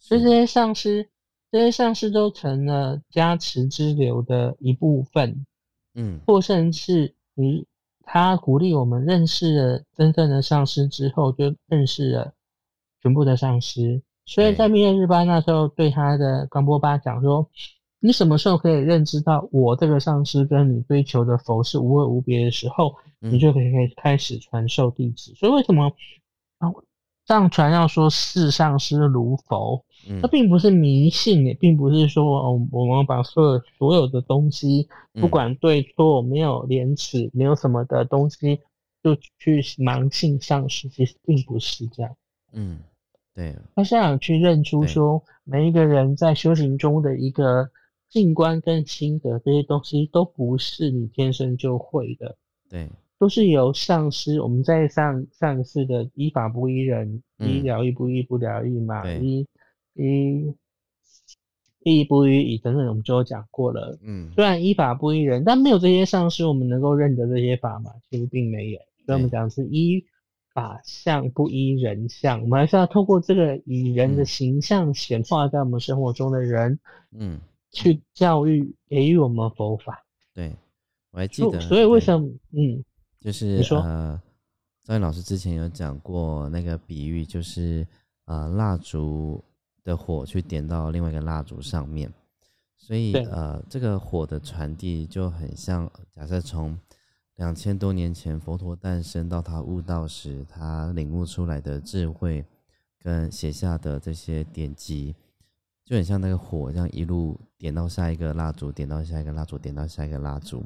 [0.00, 1.08] 所以这些上师，
[1.52, 5.46] 这些上师都成了加持之流的一部分，
[5.94, 7.66] 嗯，或甚至你
[8.02, 12.32] 他鼓励我们认识了真正的上师之后，就认识了
[13.00, 14.02] 全部的上师。
[14.26, 17.48] 所以在密月日巴那时候，对他的冈波巴讲说。
[18.04, 25.32] 你什么时候可以认知到我这个上师跟你追求的佛是无二无别的时候，你就可以开始传授弟子。
[25.36, 25.84] 所以为什么
[26.58, 26.66] 啊
[27.24, 29.84] 藏传要说视上师如佛？
[30.20, 38.60] 它并不是迷信，也并不是说哦，我们把所有所有的东西不管对错，没有廉耻，没有什么的东西，
[39.02, 40.88] 就去盲信上师。
[40.88, 42.16] 其实并不是这样。
[42.52, 42.78] 嗯，
[43.34, 43.54] 对。
[43.74, 47.70] 他是想去认出说每一个人在修行中的一个。
[48.12, 52.36] 静观跟心得这些东西都不是你天生就会的，
[52.68, 52.86] 对，
[53.18, 54.38] 都是由上师。
[54.42, 59.46] 我们在上上次的依法不依人，依疗愈不依不疗愈嘛，依
[59.94, 60.54] 依
[61.84, 63.98] 依不依以等等，我们就有讲过了。
[64.02, 67.92] 嗯，虽然依法不依人，但没有这些上师，我们能够认得这些法吗？
[68.10, 68.78] 其实并没有。
[69.06, 70.04] 所以我们讲是依
[70.54, 76.78] 法相不依人相，我们还是要透过这个以人的形象显化在我们生活中的人，
[77.12, 77.40] 嗯。
[77.74, 80.54] 去教育给予我们佛法，对
[81.10, 82.84] 我还记得，所以为什么嗯，
[83.18, 84.20] 就是呃，
[84.84, 87.86] 张云老师之前有讲过那个比喻，就是
[88.26, 89.42] 呃蜡烛
[89.82, 92.12] 的火去点到另外一个蜡烛上面，
[92.76, 96.78] 所以呃这个火的传递就很像，假设从
[97.36, 102.44] 两千多年前佛陀诞生到他悟道时，他领悟出来的智慧
[102.98, 105.14] 跟写下的这些典籍。
[105.84, 110.64] 就很像那个火，这样一路点到下一个蜡烛，点到下一个蜡烛，点到下一个蜡烛。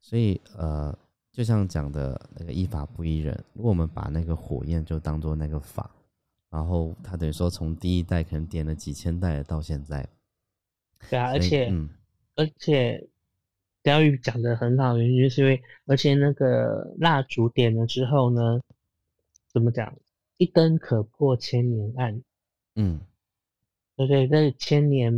[0.00, 0.96] 所以，呃，
[1.32, 3.44] 就像讲的那个依法不依人。
[3.52, 5.90] 如果我们把那个火焰就当做那个法，
[6.54, 10.08] 然后他等于说从第一代可能点了几千代到现在。
[11.10, 11.68] 对啊，而且，
[12.36, 13.08] 而且，
[13.82, 18.60] 钓鱼讲的很好，原因就是因为，而且那个蜡烛点了之后呢，
[19.52, 19.96] 怎么讲？
[20.36, 22.22] 一灯可破千年暗。
[22.76, 23.00] 嗯。
[23.96, 25.12] 对对，在千年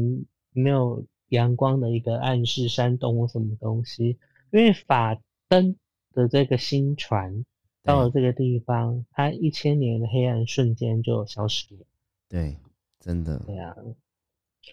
[0.53, 4.19] 没有阳光的一个暗示山洞或什么东西，
[4.53, 5.77] 因为法灯
[6.13, 7.45] 的这个新传
[7.87, 11.87] 到了这个地方，它一千年的黑暗瞬间就消失了。
[12.29, 12.57] 对，
[13.01, 13.39] 真的。
[13.47, 13.75] 对啊，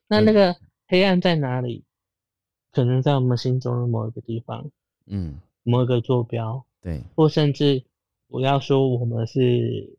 [0.07, 0.55] 那那个
[0.87, 1.83] 黑暗在哪里？
[2.71, 4.71] 可能在我们心中的某一个地方，
[5.05, 7.83] 嗯，某一个坐标，对，或甚至
[8.27, 9.95] 我要说，我们是，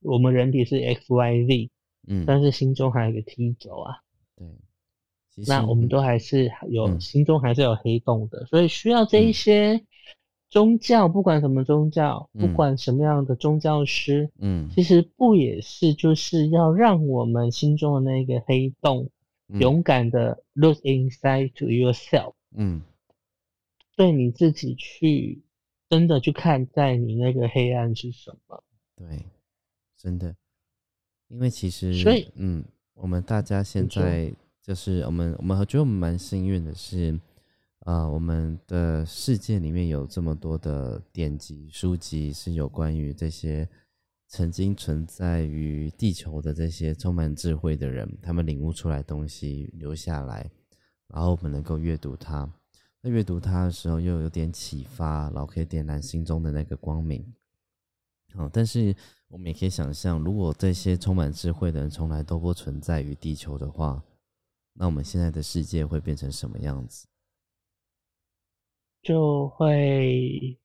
[0.00, 1.70] 我们人体是 X Y Z。
[2.06, 3.96] 嗯，但是心中还有一个 T 轴啊，
[4.36, 4.46] 对，
[5.46, 9.82] 那我们都还是有心中还是有黑洞的，所以需要这一些
[10.54, 19.10] 宗教，不管什么宗教，不管什么样的宗教师，嗯，其实不也是就是要让我们心中的那个黑洞
[19.48, 22.82] 勇敢的 look inside to yourself，嗯，
[23.96, 25.42] 对你自己去
[25.88, 28.62] 真的去看在你那个黑暗是什么，
[28.94, 29.26] 对，
[29.98, 30.36] 真的。
[31.26, 34.32] 因为其实，所以，嗯，我们大家现在
[34.62, 37.18] 就是我们，我们觉得我们蛮幸运的是，
[37.84, 43.68] 呃，我们的世界里面有这么多的典籍书籍，是有关于这些
[44.26, 50.50] 曾经存在于地球的这些充满智慧的人，他们领悟出来东西留下来，
[51.08, 52.52] 然后我们能够阅读它。
[53.00, 57.24] 那阅读它的时候，又有点启发，然后可以点燃心中的那个光明。
[58.34, 58.94] 好，但是。
[59.28, 64.00] 我们也可以想象，如果这些充满智慧的人从来都不存在于地球的话，
[64.74, 67.08] 那我们现在的世界会变成什么样子？
[69.04, 70.58] 就会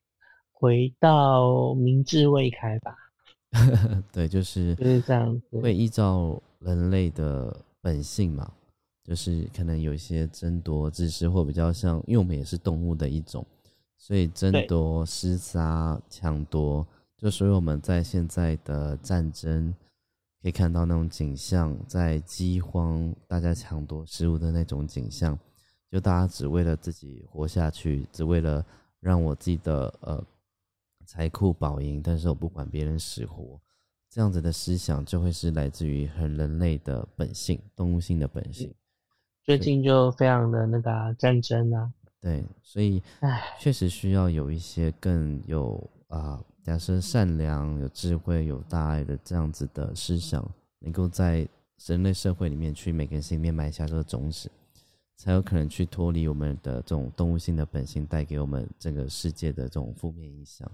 [0.52, 2.96] 回到明智未开吧。
[4.12, 8.52] 对，就是就是这样子，会依照人类的本性嘛，
[9.04, 13.46] 就是可能有一些争夺知识，或比较像，因为我们也是动物的一种，
[13.98, 16.86] 所以争夺、厮杀、抢夺，
[17.18, 19.74] 就所以我们在现在的战争
[20.42, 25.38] 可以看到那种景象，在饥荒，大家抢夺食物的那种景象，
[25.92, 28.66] 就大家只为了自己活下去，只为了
[29.00, 30.24] 让我自己的呃。
[31.06, 33.60] 财库保盈，但是我不管别人死活，
[34.12, 38.72] 这样子的思想就会是来自于很人类的本性、动物性的本性。
[39.44, 43.02] 最近就非常的那个战争啊，对，所以
[43.58, 51.48] 确实需要有一些更有啊，假设善良、有智慧、有大爱的这样子的思想，能够在
[51.88, 54.52] 人类社会里面去每个人心里面埋下这个种子，
[55.20, 60.66] 才有可能去脱离我们的这种动物性的本性，带给我们这个世界的这种负面影响。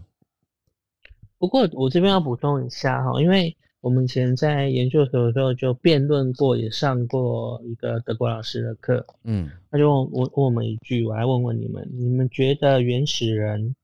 [1.39, 13.75] 不过我这边要补充一下哈，因为我们以前在研究所的时候就辩论过，也上过一个德国老师的课，嗯，他就问问我们一句，我来问问你们，你们觉得原始人，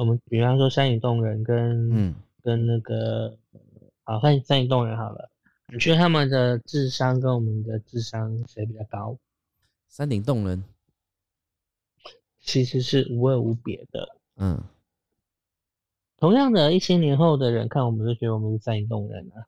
[0.00, 3.36] 我们比方说山顶洞人跟嗯跟那个
[4.04, 5.28] 好山山顶洞人好了，
[5.70, 9.14] 你觉得他们的智商跟我们的智商谁比较高？
[9.88, 10.64] 山顶洞人
[12.40, 14.62] 其实是无二无别的，嗯。
[16.18, 19.44] 同样的一千年后的人看我们，就觉得我们是山顶洞人啊，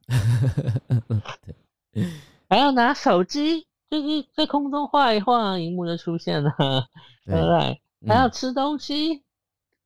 [2.50, 6.50] 还要拿手机，就是在空中画一画，荧幕就出现了，
[7.24, 7.80] 对不对？
[8.06, 9.24] 还要吃东西，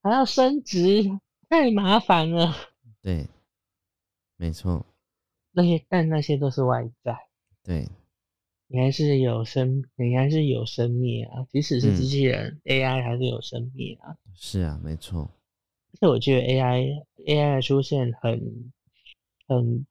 [0.03, 1.05] 还要升职，
[1.49, 2.53] 太麻烦了。
[3.01, 3.29] 对，
[4.37, 4.85] 没错。
[5.53, 7.17] 那些但那些都是外在。
[7.63, 7.89] 对，
[8.73, 14.16] 你还是有生，你还是有生命啊，即使是机器人 AI 还是有生命啊。
[14.35, 15.31] 是啊，没错。
[15.93, 18.73] 而且我觉得 AI AI 的出现很
[19.47, 19.87] 很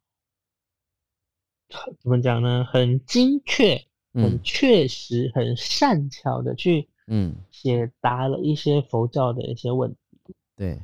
[2.00, 2.66] 怎么讲呢？
[2.66, 3.80] 很精确、
[4.14, 10.34] 很确实、很善巧的去嗯解答了一些佛教的一些问题。
[10.56, 10.82] 对，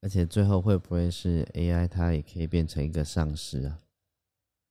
[0.00, 3.80] 而且最后会不会是 AI 它也可以变成一个上师啊？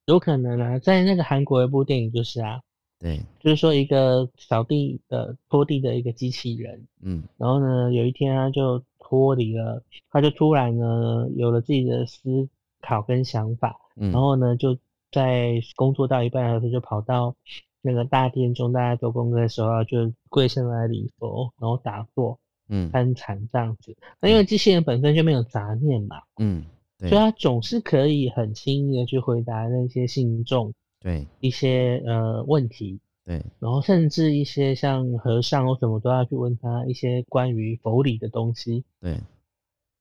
[0.10, 2.60] 有可能啊，在那个韩国一部电影就是啊。
[3.02, 12.50] 对，就是说一个扫地的拖地的一个机器人，嗯，然后呢，有一天他就脱离了，他就突然呢有了自己的思
[12.82, 14.78] 考跟想法，嗯，然后呢就
[15.12, 17.34] 在工作到一半的时候就跑到
[17.82, 22.38] 那个大殿中，大家做功课的时候就跪下来礼佛，然后打坐，
[22.68, 23.96] 嗯，参禅这样子。
[24.20, 26.66] 那因为机器人本身就没有杂念嘛，嗯，
[27.00, 30.74] 所以他总是可以很轻易的去回答那些信众。
[31.00, 31.26] 对。
[31.40, 39.18] 一些呃问题，对，然后甚至一些像和尚或什么都要去问他一些关于佛理的东西，对，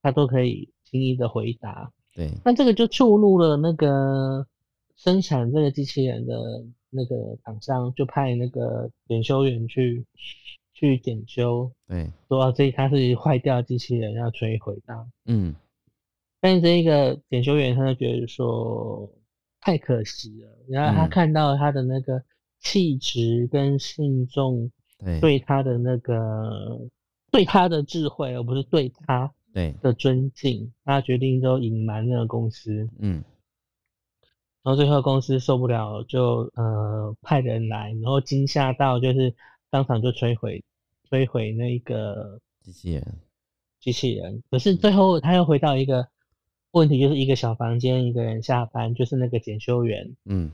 [0.03, 1.93] 他都可以轻易的回答。
[2.17, 4.45] 对，那这个就触怒了那个
[4.97, 6.35] 生产这个机器人的
[6.91, 10.05] 那个厂商，就派那个检修员去
[10.75, 15.55] 去检修，对，说这他是坏掉机器人要摧毁它，嗯，
[16.41, 19.11] 但是这一个检修员他就觉得说。
[19.61, 22.23] 太可惜了，然后他看到他的那个
[22.61, 24.71] 气质跟信众
[25.21, 25.39] 对。
[25.41, 26.81] 他的那个
[27.33, 29.75] 对他的智慧，而不是对他对。
[29.83, 33.23] 的尊敬，他决定就隐瞒那个公司，嗯，
[34.63, 39.35] 然后最后公司受不了，就呃派人来，然后惊吓到就是
[39.71, 40.65] 当场就摧毁
[41.11, 43.19] 摧毁那个机器人，
[43.81, 46.09] 机器人，可是最后他又回到一个。
[46.73, 50.53] 问题就是一个小房间，一个人下班，就是那个检修员，嗯，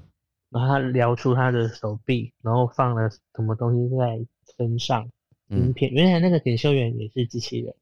[0.48, 4.24] 然后他撩出他的手臂，然后放了什么东西在
[4.56, 5.10] 身上，
[5.48, 7.74] 影片，原来那个检修员也是机器人，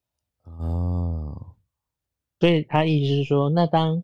[0.45, 1.55] 哦，
[2.41, 4.03] 所以他意思是说，那当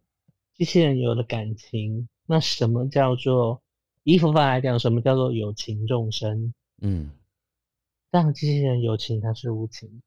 [0.55, 3.62] 机器人有了感情，那什么叫做
[4.05, 6.53] 以佛法来讲，什么叫做有情众生？
[6.83, 7.11] 嗯，
[8.11, 10.03] 让机器人有情，它是无情，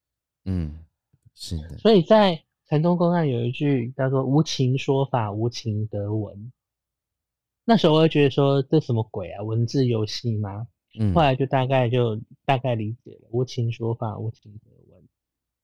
[0.46, 0.86] 嗯，
[1.34, 2.44] 是的，所以在。
[2.72, 6.54] 禅宗公案有一句叫做“无情说法，无情得闻”。
[7.68, 10.68] 那时候我就觉得说这什么鬼啊，文字游戏吗？
[10.98, 15.04] 嗯，后来就大概就大概理解了“无情说法，无情得闻”。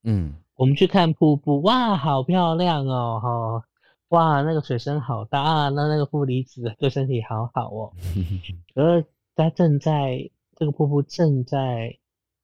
[0.03, 3.67] 嗯，我们去看瀑布，哇，好漂亮哦，哈，
[4.09, 7.93] 哇，那个水声好大啊，那那个负离子对身体好好哦。
[8.75, 11.99] 而它正在这个瀑布正在，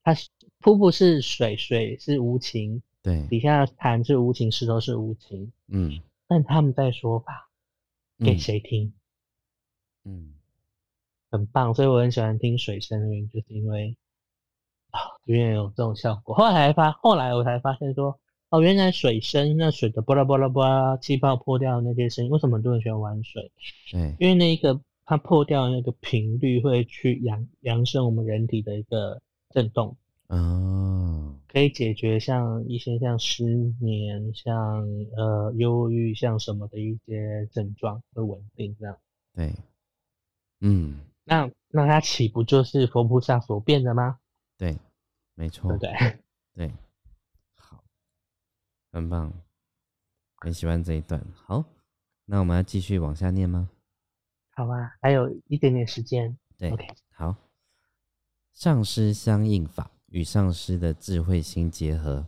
[0.05, 0.15] 它
[0.61, 2.81] 瀑布是水，水是无情。
[3.03, 7.49] 对，底下弹是无情，石头是无情，嗯，但他们在说法，
[8.17, 8.93] 给谁听？
[10.05, 10.33] 嗯，
[11.29, 13.97] 很棒，所以我很喜欢听水声的原因，就是因为
[14.91, 16.33] 啊，原来有这种效果。
[16.33, 18.17] 后来发，后来我才发现说，
[18.49, 23.51] 哦，原来水声，那水的波拉波拉波拉，气泡破掉那些声音，为什么很多人喜欢玩水？
[23.91, 29.97] 对，因为那个它破掉那个频率会去扬扬升我们人体的一个震动，
[30.35, 33.43] 哦，可以解决像一些像失
[33.79, 34.83] 眠、像
[35.15, 38.97] 呃忧郁、像什么的一些症状会稳定这样。
[39.33, 39.53] 对，
[40.61, 44.17] 嗯，那那它岂不就是佛菩萨所变的吗？
[44.57, 44.77] 对，
[45.35, 46.19] 没错，对对？
[46.67, 46.73] 对，
[47.55, 47.83] 好，
[48.91, 49.31] 很棒，
[50.37, 51.23] 很喜欢这一段。
[51.35, 51.63] 好，
[52.25, 53.69] 那我们要继续往下念吗？
[54.55, 56.35] 好吧，还有一点点时间。
[56.57, 57.35] 对，OK，好，
[58.53, 62.27] 上师相应法与上师的智慧心结合，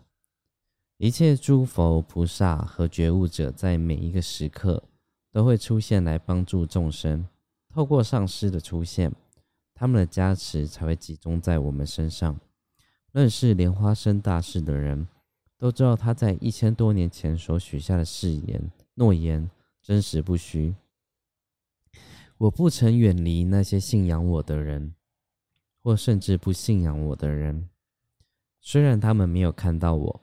[0.97, 4.83] 一切诸佛菩萨和觉悟者在每一个时刻
[5.31, 7.27] 都会出现来帮助众生。
[7.69, 9.13] 透过上师的出现，
[9.75, 12.39] 他们的加持才会集中在我们身上。
[13.11, 15.07] 认识莲花生大士的人
[15.59, 19.47] 都知道，他在一千多年前所许下的誓言诺言
[19.83, 20.73] 真实不虚。
[22.39, 24.95] 我不曾远离那些信仰我的人，
[25.83, 27.69] 或甚至不信仰我的人。
[28.67, 30.21] 虽然他们没有看到我，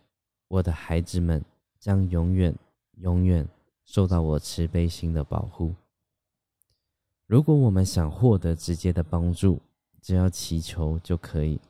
[0.49, 1.45] 我的孩子们
[1.79, 2.53] 将永远、
[2.97, 3.49] 永远
[3.85, 5.73] 受到我慈悲心的保护。
[7.29, 9.63] 如果我们想获得直接的帮助，
[10.01, 11.61] 只要祈求就可以。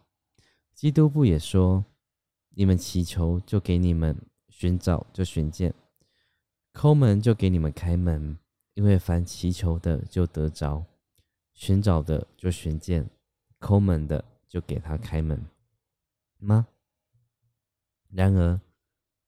[0.75, 1.85] 基督不也说
[2.57, 4.17] ：“你们祈求，就给你们；
[4.49, 5.73] 寻找，就寻见；
[6.73, 8.39] 抠门，就给你们开门。
[8.73, 10.83] 因为凡祈求的，就得着；
[11.53, 13.05] 寻找的，就寻见；
[13.59, 15.45] 抠门的，就给他开门。”
[16.45, 16.67] 吗？
[18.11, 18.61] 然而，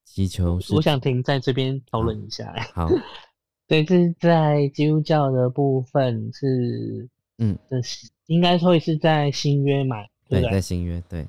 [0.04, 2.54] 祈求是我想停在这边讨论一下。
[2.74, 2.88] 好，
[3.66, 7.08] 对，这是在基督教的部分是，
[7.38, 9.96] 嗯，这是应该会是在新约嘛，
[10.28, 10.42] 对？
[10.42, 11.26] 在新约，对，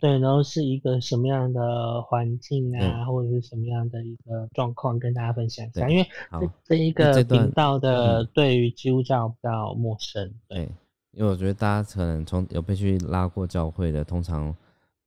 [0.00, 5.88] 对，然后是一个什么样的环境啊，嗯或者是什么样的一个状况，跟大家分享一下。
[5.88, 10.62] 因为好这这一个频道的嗯对于基督教比较陌生，对，
[11.10, 14.54] 因为我觉得大家可能从有被去拉过教会的，通常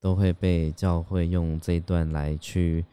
[0.03, 2.85] 都会被教会用这一段来去，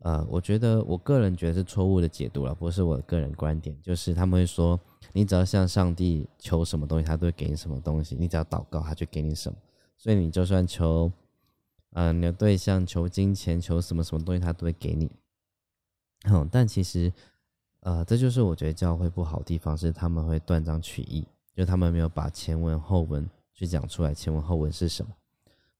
[0.00, 4.78] 呃，我觉得我个人觉得是错误的解读了，不是我个人观点，就是他们会说，
[5.12, 9.56] 你只要向上帝求什么东西，他都会给你什么东西，你只要祷告，他就给你什么，
[9.96, 11.12] 所以你就算求，
[11.92, 15.08] 呃，你的对象求金钱，求什么什么东西，他都会给你。
[16.24, 17.12] 嗯，但其实，
[17.82, 21.24] 呃，这就是我觉得教会不好的地方，是他们会断章取义。
[21.54, 25.12] 就他们没有把前文后文去讲出来，前文后文是什么？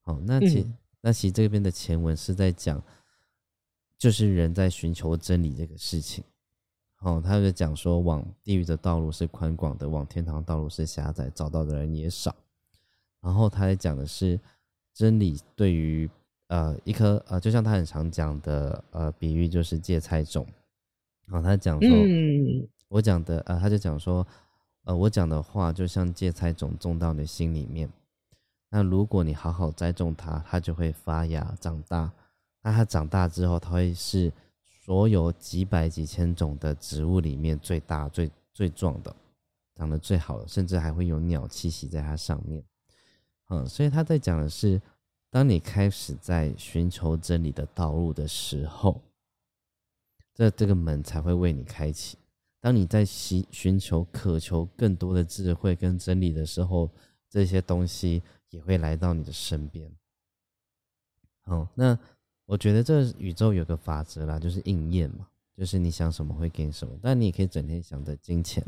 [0.09, 2.81] 好，那其、嗯那其实这边的前文是在讲，
[3.95, 6.23] 就是人在寻求真理这个事情。
[7.01, 12.35] 哦，他就讲说，往地狱的道路是宽广的，往天堂道路是狭窄，找到的人也少。
[13.21, 14.39] 然后他在讲的是
[14.93, 16.09] 真理对于
[16.47, 20.43] 呃一颗呃，就像他很常讲的呃比喻，就是芥菜种。
[21.27, 24.25] 然后他讲说，嗯，我讲的呃，他就讲说，
[24.85, 27.87] 呃，我讲的话就像芥菜种种到你心里面。
[28.69, 32.11] 那如果你好好栽种它，它就会发芽长大。
[32.61, 34.31] 那它长大之后，它会是
[34.83, 39.15] 所有几百几千种的植物里面最大、最最壮的，
[39.75, 42.63] 长得最好的，甚至还会有鸟栖息在它上面。
[43.49, 44.79] 嗯，所以他在讲的是，
[45.31, 49.01] 当你开始在寻求真理的道路的时候，
[50.35, 52.17] 这这个门才会为你开启。
[52.61, 56.89] 当你在寻寻求、渴求更多的智慧跟真理的时候，
[57.29, 59.91] 这些东西也会来到你的身边。
[61.41, 61.97] 好，那
[62.45, 66.97] 我觉得这宇宙有个法则啦，就是应验嘛，就是你想什么会给你什么。
[67.01, 68.65] 但你也可以整天想着金钱，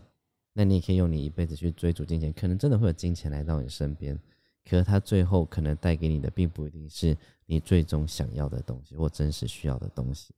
[0.53, 4.17] 那你也可以用你一辈子去追逐金钱，可能真的会有金钱来到你身边，
[4.65, 10.33] 可是它最后可能带给你的，并不一定是你最终想要的东西或真实需要的东西。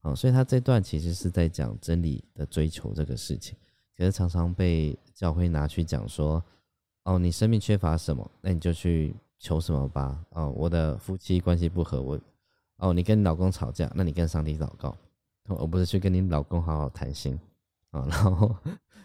[0.00, 3.56] 好，所以他这段其实是在讲真理的追求这个事情，
[3.96, 6.42] 可是常常被教会拿去讲说，
[7.08, 10.22] 哦，你生命缺乏什么，那你就去求什么吧。
[10.32, 12.20] 哦，我的夫妻关系不和，我，
[12.76, 14.94] 哦，你跟你老公吵架，那你跟上帝祷告，
[15.46, 17.40] 而不是去跟你老公好好谈心
[17.92, 18.04] 啊。
[18.12, 18.54] 然后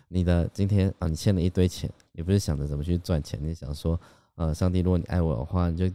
[0.10, 3.98] 你的今天啊，你欠了一堆钱，你不是想着怎么去赚钱，你想说，
[4.36, 5.90] 呃，上帝，如果你爱我的话，你就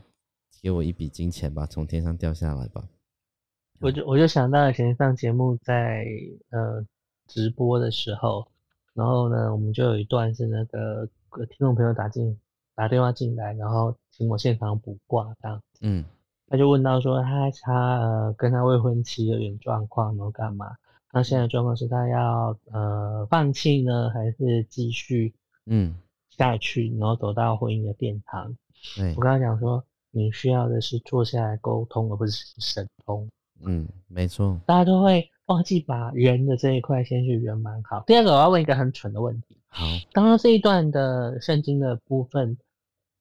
[0.63, 2.83] 给我一笔金钱吧，从天上掉下来吧。
[3.81, 6.07] 我就我就想到以前上节目在
[6.49, 6.83] 呃
[7.27, 8.49] 直播的时候，
[8.95, 11.07] 然后呢，我们就有一段是那个
[11.47, 12.39] 听众朋友打进
[12.75, 15.63] 打电话进来，然后请我现场卜卦这样。
[15.81, 16.05] 嗯
[16.51, 20.67] 他就问到说他他呃跟他未婚妻有点状况，然后干嘛？
[21.13, 25.35] 那现在状况是他要呃放弃呢，还是继续
[25.67, 25.95] 嗯，
[26.31, 28.57] 下去，然后走到婚姻的殿堂？
[28.97, 33.29] 对我，跟他讲说，你需要的是坐下来沟通，而不是神通。
[33.61, 38.03] 嗯，没错，大家都会忘记把人的这一块先去圆满好。
[38.07, 39.58] 第二个，我要问一个很蠢的问题。
[39.69, 42.57] 好，刚刚这一段的圣经的部分，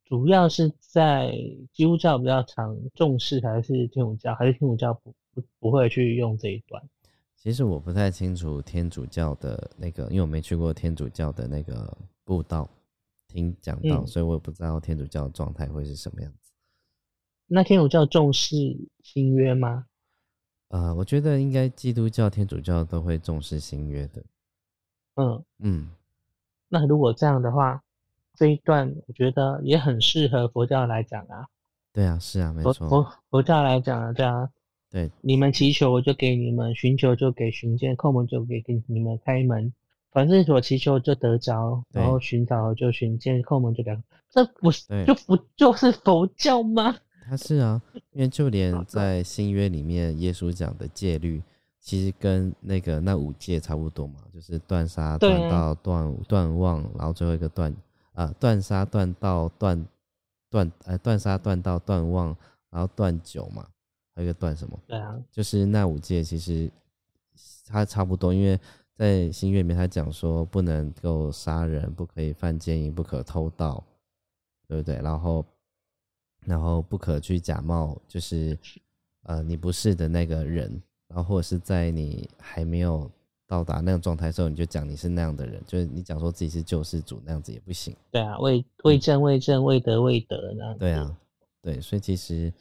[0.05, 1.31] 主要是在
[1.73, 4.33] 基督教比较常重视，还是天主教？
[4.35, 6.81] 还是天主教不不不会去用这一段？
[7.35, 12.67] 其实我不太清楚天主教的那个，因为我没去过天主教的那个布道
[13.27, 16.51] 听讲道，所以我也不知道天主教的状态会是什么样子。
[17.45, 18.55] 那天主教重视
[19.03, 19.85] 新约吗？
[20.69, 24.25] 呃，我觉得应该基督教、天主教都会重视新约的。
[25.15, 25.89] 嗯嗯。
[26.69, 27.81] 那如果这样的话，
[28.35, 31.45] 这一段我觉得也很适合佛教来讲啊。
[31.93, 32.87] 对啊，是啊，没错。
[32.87, 34.49] 佛佛教来讲啊，对啊。
[34.89, 39.73] 对，你们祈求我就给你们，寻求就给寻见，叩门就给给你们开门。
[40.11, 43.91] 反正所祈求就得着，然后寻找就寻见，叩门就给。
[44.29, 46.95] 这不是就不就是佛教吗？
[47.29, 47.81] 他是啊，
[48.13, 51.43] 因为就连 在新约里面，耶稣讲的戒律。
[51.87, 57.73] 其实跟那个那五戒差不多嘛，就是断杀、断道、断断妄，然后最后一个断
[58.11, 59.87] 啊，断杀、断道、断
[60.49, 62.35] 断呃断杀、断道、断妄，
[62.69, 63.65] 然后断酒嘛，
[64.13, 64.77] 还有一个断什么？
[64.85, 66.69] 对啊，就是那五戒其实
[67.65, 68.59] 它差不多，因为
[68.93, 73.81] 在新月里面他讲说不能够杀人，不可以犯奸淫，不可偷盗，
[74.67, 74.95] 对不对？
[74.95, 75.45] 然后
[76.41, 78.59] 然后不可去假冒，就是
[79.23, 80.81] 呃你不是的那个人。
[81.07, 83.09] 然后或者是在你还没有
[83.47, 87.95] 到达那种状态的时候，你就讲你是那样的人，就是你讲说自己是救世主那样子也不行。
[88.11, 90.77] 对啊，未未正未正未德未德那样。
[90.77, 91.17] 对啊，
[91.61, 92.51] 对，所以其实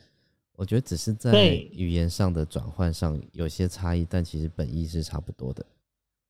[0.53, 5.67] 我觉得只是在语言上的转换上有些差异，但其实本意是差不多的。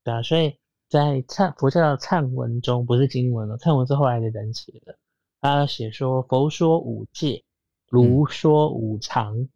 [0.02, 0.56] 对啊，所以
[0.88, 4.96] 在忏佛教的忏文中，不是经文了，忏文是后来的人写的，
[5.42, 7.44] 他写说佛说五戒，
[7.90, 9.36] 如说五常。
[9.36, 9.48] 嗯，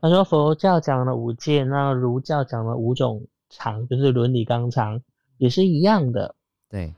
[0.00, 5.00] 他说佛教讲了五戒，那儒教讲了五种常，就是伦理纲常，
[5.38, 6.34] 也是一样的。
[6.68, 6.94] 对，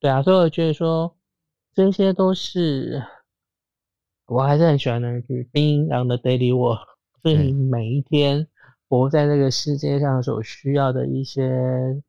[0.00, 1.14] 对啊，所以我觉得说
[1.74, 3.02] 这些都是，
[4.26, 6.86] 我还是很喜欢那句“冰凉的 daily work”，
[7.24, 8.46] 是你每一天
[8.88, 12.02] 活在这个世界上所需要的一些。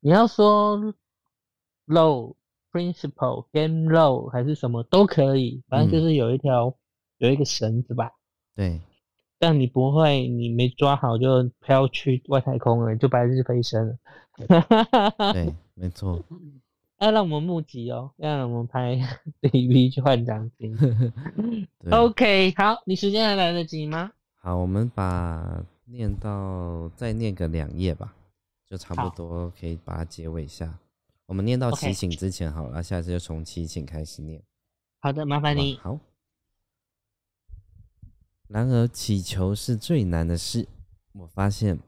[0.00, 0.78] 你要说
[1.86, 2.34] low
[2.72, 6.74] principle game low 还是什么都可以，反正就是有一条
[7.18, 8.10] 有一个绳子吧。
[8.54, 8.80] 对，
[9.38, 15.32] 但你不会，你没抓好就飘去外太空了，就白日飞升了。
[15.32, 16.22] 对， 没错。
[16.98, 18.96] 要让我们募集哦，要让我们拍
[19.42, 20.76] DV 去换奖金。
[21.90, 24.12] OK，好，你时间还来得及吗？
[24.36, 28.14] 好，我们把念到再念个两页吧，
[28.68, 30.78] 就差不多可以把它结尾下。
[31.26, 34.40] 我们念到七请之前好了，下次就从七请开始念。
[35.00, 35.76] 好的，麻烦你。
[35.78, 35.98] 好。
[38.52, 40.68] 然而，祈求是最难的事。
[41.14, 41.80] 我发现，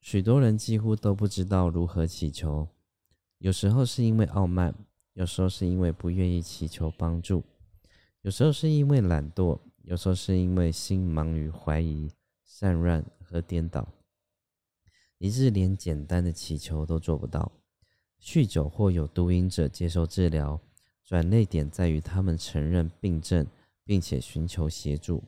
[0.00, 2.66] 许多人几乎都不知道如何祈求。
[3.38, 4.74] 有时候是因为傲慢，
[5.12, 7.44] 有时候是因为不愿意祈求帮助，
[8.22, 12.10] 有时候是因为懒惰，有时候是因为心忙于怀疑、
[12.44, 13.86] 散乱和颠倒，
[15.18, 17.52] 以致连简单的祈求都做不到。
[18.20, 20.60] 酗酒或有毒瘾者接受治疗，
[21.04, 23.46] 转泪点在于他们承认病症，
[23.84, 25.22] 并且寻求协助。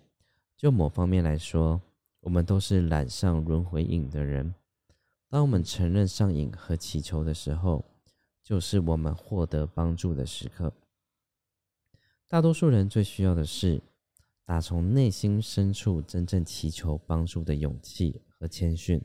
[0.61, 1.81] 就某方面来说，
[2.21, 4.55] 我们都是染上轮回瘾的人。
[5.27, 7.83] 当我们承认上瘾和祈求的时候，
[8.43, 10.71] 就是我们获得帮助的时刻。
[12.29, 13.81] 大多数人最需要的是
[14.45, 19.01] 打从内心深处真正祈求帮助的勇气和谦逊，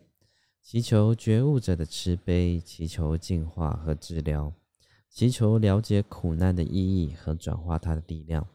[0.62, 4.52] 祈求觉悟者的慈悲，祈求净化和治疗，
[5.10, 8.46] 祈求了解苦难的意义和转化它的力量。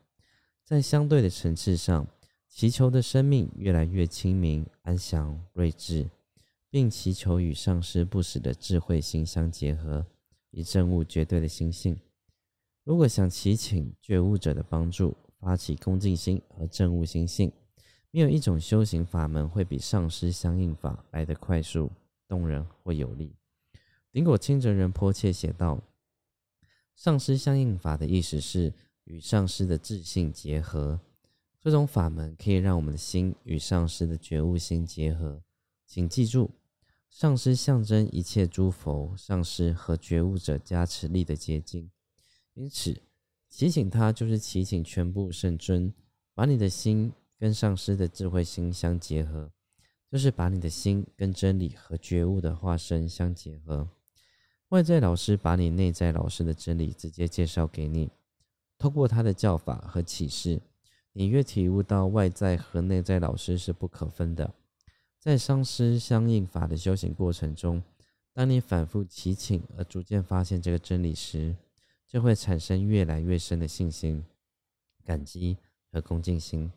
[0.66, 2.06] 在相对的层次上。
[2.50, 6.10] 祈求的生命越来越清明、安详、睿智，
[6.68, 10.04] 并祈求与上师不死的智慧心相结合，
[10.50, 11.96] 以证悟绝对的心性。
[12.82, 17.50] 如果想祈请觉悟者的帮助，发起恭敬心和证悟心性，
[18.10, 21.90] 没有一种修行法门会比上师相应法来得快速、
[22.26, 23.32] 动人或有力。
[24.12, 25.80] 顶果清哲人迫切写道
[26.96, 28.74] ：“上师相应法的意思是
[29.04, 31.00] 与上师的智性结合。”
[31.62, 35.42] 这种法门可以让我们的心与上师的觉悟心结合。
[35.86, 36.50] 请记住，
[37.10, 41.90] 上师象征一切诸佛、上师和觉悟者加持力的结晶。
[42.54, 43.02] 因此，
[43.50, 45.92] 祈请他就是祈请全部圣尊，
[46.34, 49.52] 把你的心跟上师的智慧心相结合，
[50.10, 53.86] 就是把你的心跟真理和觉悟的化身相结合。
[54.70, 58.10] 外在老师把你内在老师的真理直接介绍给你，
[58.78, 60.62] 通过他的教法和启示。
[61.12, 64.54] 你越体悟到外在和内在老师是不可分的，
[65.18, 67.82] 在上师相应法的修行过程中，
[68.32, 71.56] 当你反复祈请而逐渐发现这个真理时，
[72.06, 74.24] 就会产生越来越深的信心、
[75.04, 75.56] 感激
[75.90, 76.70] 和恭敬心，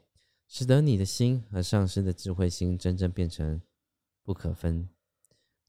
[0.48, 3.62] 使得你的心和上师的智慧心真正变成
[4.24, 4.90] 不可分。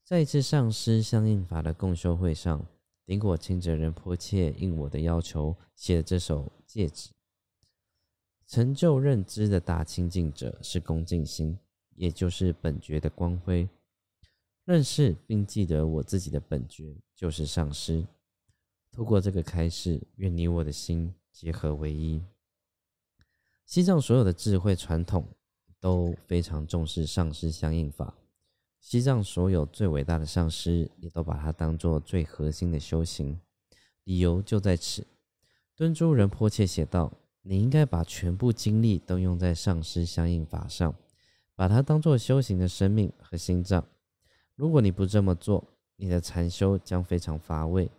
[0.03, 2.65] 在一次上师相应法的共修会上，
[3.05, 7.09] 顶果清哲人迫切应我的要求写了这首戒指。
[8.47, 11.57] 成就认知的大清净者是恭敬心，
[11.95, 13.67] 也就是本觉的光辉。
[14.65, 18.05] 认识并记得我自己的本觉就是上师。
[18.91, 22.21] 透过这个开示，愿你我的心结合为一。
[23.65, 25.27] 西藏所有的智慧传统
[25.79, 28.15] 都非常重视上师相应法。
[28.79, 33.39] 西藏所有最伟大的上师也都把它当做最核心的修行，
[34.03, 35.05] 理由就在此。
[35.75, 37.11] 敦珠人迫切写道
[37.47, 40.93] ：“你应该把全部精力都用在上师相应法上，
[41.55, 43.85] 把它当做修行的生命和心脏。
[44.55, 45.63] 如果你不这么做，
[45.95, 47.89] 你的禅修将非常乏味。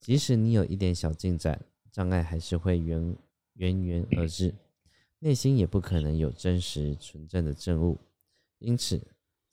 [0.00, 3.16] 即使你有一点小进展，障碍还是会源
[3.54, 4.54] 源源而至，
[5.18, 7.98] 内心也不可能有真实纯正的正悟。
[8.58, 9.00] 因此。”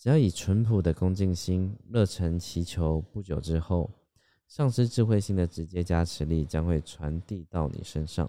[0.02, 3.88] 只要以淳朴的恭敬心、热忱祈求，不久之后，
[4.48, 8.28] 上师智慧心的直接加持力将会传递到你身上，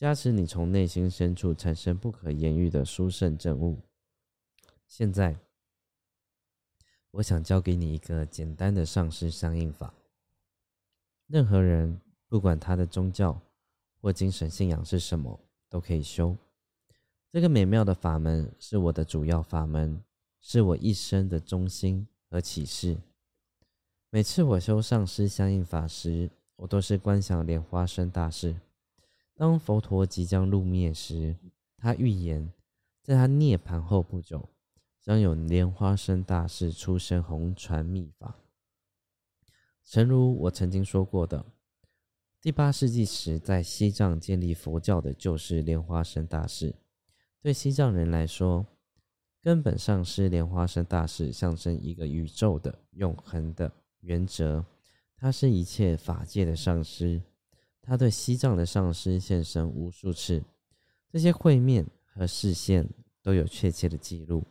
[0.00, 3.78] 加持你从内心深处产生不可言喻的殊胜正悟。
[4.86, 5.36] 现在，
[7.10, 9.92] 我想教给你一个简单的上师相应法。
[11.26, 13.38] 任何人，不管他的宗教
[14.00, 15.38] 或精神信仰是什么，
[15.68, 16.34] 都可以修。
[17.30, 20.02] 这个美妙的法门是我的主要法门。
[20.40, 22.96] 是我一生的中心和启示。
[24.08, 28.56] 每次我修上师相应法时，我都是观想莲花生大士。
[29.40, 31.34] 当佛陀即将入灭时，
[31.78, 32.52] 他预言，
[33.02, 34.50] 在他涅槃后不久，
[35.00, 38.36] 将有莲花生大士出生红传密法。
[39.82, 41.46] 诚如我曾经说过的，
[42.42, 46.74] 第八世纪时在西藏建立佛教的就是莲花生大士。
[47.40, 48.66] 对西藏人来说，
[49.40, 54.66] 根本上师莲花生大士象征一个宇宙的永恒的原则，
[55.16, 57.22] 他是一切法界的上师，
[57.82, 60.42] 他对西藏的上师现身无数次，
[61.10, 62.88] 这些会面和视线
[63.22, 64.44] 都有确切的记录，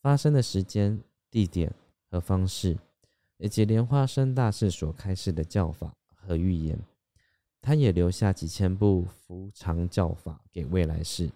[0.00, 1.72] 发生的时间、地点
[2.08, 2.78] 和方式，
[3.38, 6.78] 以及莲花生大士所开示的教法和预言，
[7.60, 11.30] 他也留下几千部伏藏教法给未来世。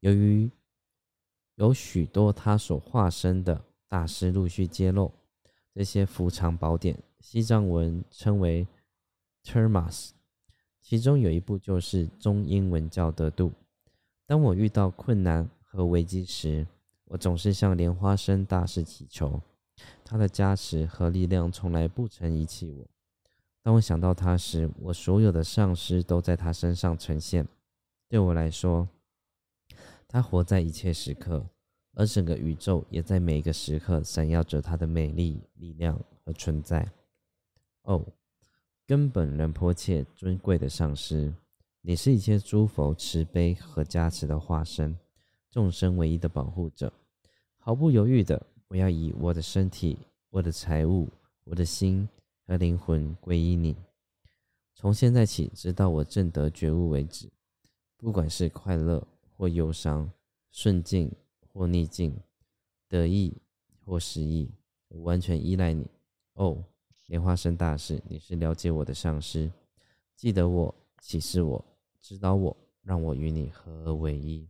[0.00, 0.50] 由于
[1.56, 5.12] 有许多他所化身的大师陆续揭露
[5.74, 8.66] 这些伏藏宝典，西藏文称为
[9.44, 10.10] Termas，
[10.80, 13.52] 其中有一部就是中英文教得度。
[14.26, 16.66] 当我遇到困难和危机时，
[17.06, 19.40] 我总是向莲花生大师祈求，
[20.04, 22.86] 他的加持和力量从来不曾遗弃我。
[23.62, 27.46] 当我想到他时，我所有的上师都在他身上呈现。
[28.08, 28.88] 对我来说。
[30.12, 31.46] 他活在一切时刻，
[31.94, 36.90] 而整个宇宙也在每一个时刻闪耀着他的美丽、力量和存在。
[37.82, 38.04] 哦，
[38.90, 41.32] 根本人迫切尊贵的上师，
[41.80, 44.98] 你是一切诸佛慈悲和加持的化身，
[45.48, 46.92] 众生唯一的保护者。
[47.56, 49.96] 毫不犹豫的，我要以我的身体、
[50.30, 51.08] 我的财物、
[51.44, 52.08] 我的心
[52.48, 53.76] 和灵魂皈依你。
[54.74, 57.30] 从现在起，直到我正得觉悟为止，
[57.96, 59.06] 不管是快乐。
[59.36, 60.10] 或忧伤，
[60.50, 61.12] 顺境
[61.52, 62.12] 或逆境，
[62.88, 63.32] 得意
[63.84, 64.50] 或失意，
[64.88, 65.86] 我完全依赖你。
[66.34, 66.64] 哦，
[67.10, 69.50] 莲花生大师，你是了解我的上师，
[70.14, 71.64] 记得我，启示我，
[72.00, 74.48] 指导我，让我与你合而为一。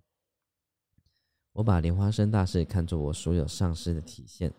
[1.53, 4.53] 我把莲花生大师看作我所有上师的体现，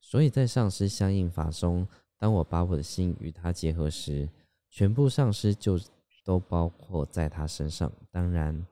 [0.00, 1.86] 所以在上师相应法中，
[2.18, 4.28] 当我把我的心与他结合时，
[4.68, 5.78] 全部上师就
[6.24, 7.92] 都包括在他身上。
[8.10, 8.66] 当然。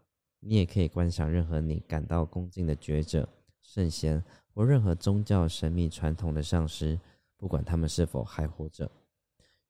[0.46, 3.26] 你也可以观想任何你感到恭敬的觉者、
[3.62, 4.22] 圣贤
[4.52, 7.00] 或任何宗教神秘传统的上师，
[7.44, 8.90] 不管他们是否还活着。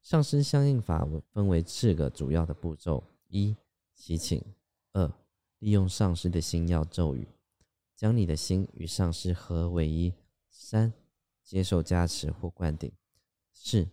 [0.00, 3.56] 上师相应法分为四个主要的步骤：一、
[3.96, 4.40] 祈请；
[4.92, 5.12] 二、
[5.58, 7.26] 利用上师的心要咒语，
[7.96, 10.12] 将你的心与上师合为一；
[10.48, 10.92] 三、
[11.42, 12.92] 接受加持或灌顶；
[13.52, 13.88] 四、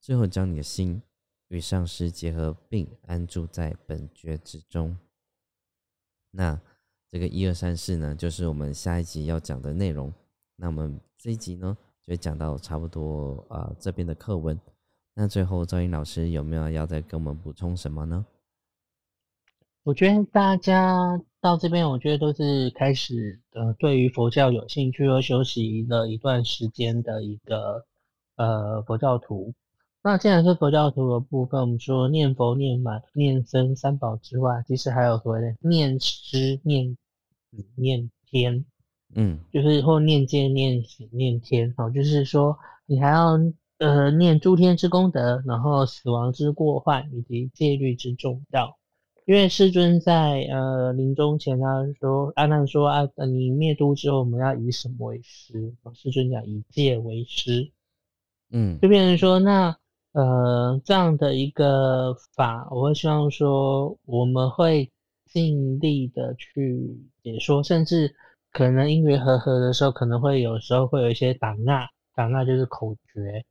[0.00, 1.02] 最后将你的心
[1.48, 4.96] 与上师结合并安住在本觉之中。
[6.30, 6.58] 那
[7.10, 10.10] 这个一二三四呢，就是我们下一集要讲的内容。
[10.56, 11.76] 那我们这一集呢，
[12.06, 14.58] 就讲到差不多啊这边的课文。
[15.14, 18.24] 那最后赵英老师有没有要再跟我们补充什么呢？
[19.84, 27.84] 我觉得大家到这边，我觉得都是开始呃，对于佛教有兴趣和休息了一段时间的一个
[28.36, 29.52] 呃佛教徒。
[30.02, 36.96] 那既然是佛教徒的部分，我们说念佛、念满、念僧三宝之外，其实还有所谓的念师、念
[37.76, 38.64] 念天，
[39.14, 42.56] 嗯，就是或念戒、念念天哦，就是说
[42.86, 43.38] 你还要
[43.78, 48.76] 呃念诸天之功德，然后死亡之过患，以及戒律之重要。
[49.26, 51.66] 因为世尊在呃临终前，他
[51.98, 55.72] 说阿难说啊，你灭度之后，我们要以什么为师？
[55.94, 57.72] 世尊讲以戒为师，
[58.50, 59.74] 嗯，就变成说那
[60.12, 64.92] 呃这样的一个法，我会希望说我们会
[65.26, 68.14] 尽力的去解说，甚至
[68.54, 73.44] 可能因缘和合的时候，可能会有时候会有一些挡纳，挡纳就是口诀，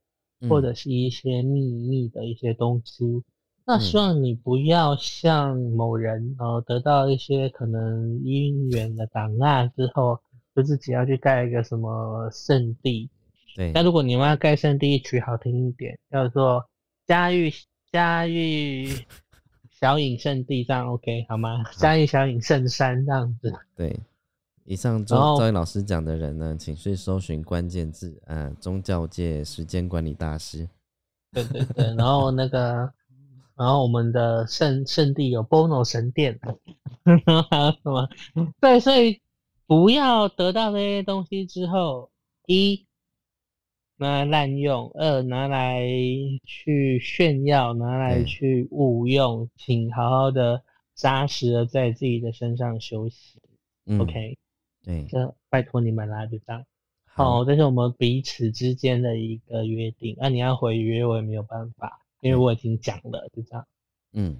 [0.48, 3.22] 或者是一些秘密的一些东西。
[3.66, 10.18] 那希望你不要像某人，哦得到一些可能姻缘的档案之后，
[10.56, 13.10] 就自己要去盖一个什么圣地。
[13.54, 13.72] 对。
[13.72, 16.64] 那如果你们要盖圣地，取好听一点，叫做
[17.06, 17.52] 嘉玉
[17.92, 18.88] 嘉玉
[19.78, 21.62] 小隐圣地，这样 OK 好吗？
[21.76, 23.52] 嘉玉小隐圣山这样子。
[23.76, 23.94] 对。
[24.64, 30.68] 以上周赵毅老师讲的人呢，请去搜寻关键字，嗯，宗教界时间管理大师。
[31.32, 32.92] 对对对，然后那个。
[33.56, 36.40] 然后我们的圣圣地有 Bono 神殿，
[37.04, 37.12] 还
[37.64, 38.08] 有什么？
[38.60, 39.20] 对，所以
[39.64, 42.10] 不要得到这些东西之后，
[42.48, 42.84] 一
[43.96, 45.86] 拿来滥用，二拿来
[46.44, 50.64] 去炫耀，拿来去误用，请好好的
[50.96, 53.40] 扎实的在自己的身上休息。
[54.00, 54.36] OK，
[54.84, 56.64] 对，这拜托你们啦，就这样。
[57.04, 60.16] 好，这是我们彼此之间的一个约定。
[60.18, 62.00] 那你要回约，我也没有办法。
[62.20, 63.66] 因为我已经讲了，就这样。
[64.14, 64.38] 嗯，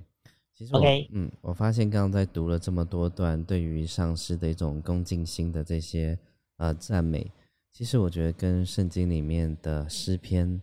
[0.55, 6.19] 其实，OK，嗯，我发现刚刚在读了这么多段对于上师的一种恭敬心的这些
[6.57, 7.31] 呃赞美，
[7.73, 10.63] 其实我觉得跟圣经里面的诗篇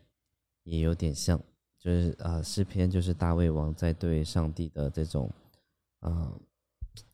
[0.64, 1.40] 也有点像，
[1.78, 5.30] 就是呃诗篇就是大卫王在对上帝的这种
[6.00, 6.34] 呃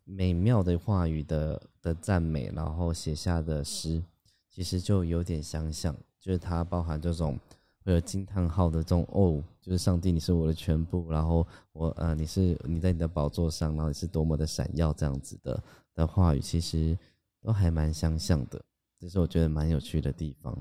[0.07, 4.01] 美妙的话语的的赞美，然后写下的诗，
[4.49, 7.37] 其实就有点相像，就是它包含这种。
[7.83, 15.63] 会有惊叹号的这种哦，就是上帝，你是我的全部，然后我呃，你是你在你的宝座上，然后你是多么的闪耀，这样子的
[15.95, 16.99] 的话语，其实
[17.41, 18.61] 都还蛮相像的，
[18.99, 20.53] 这是我觉得蛮有趣的地方。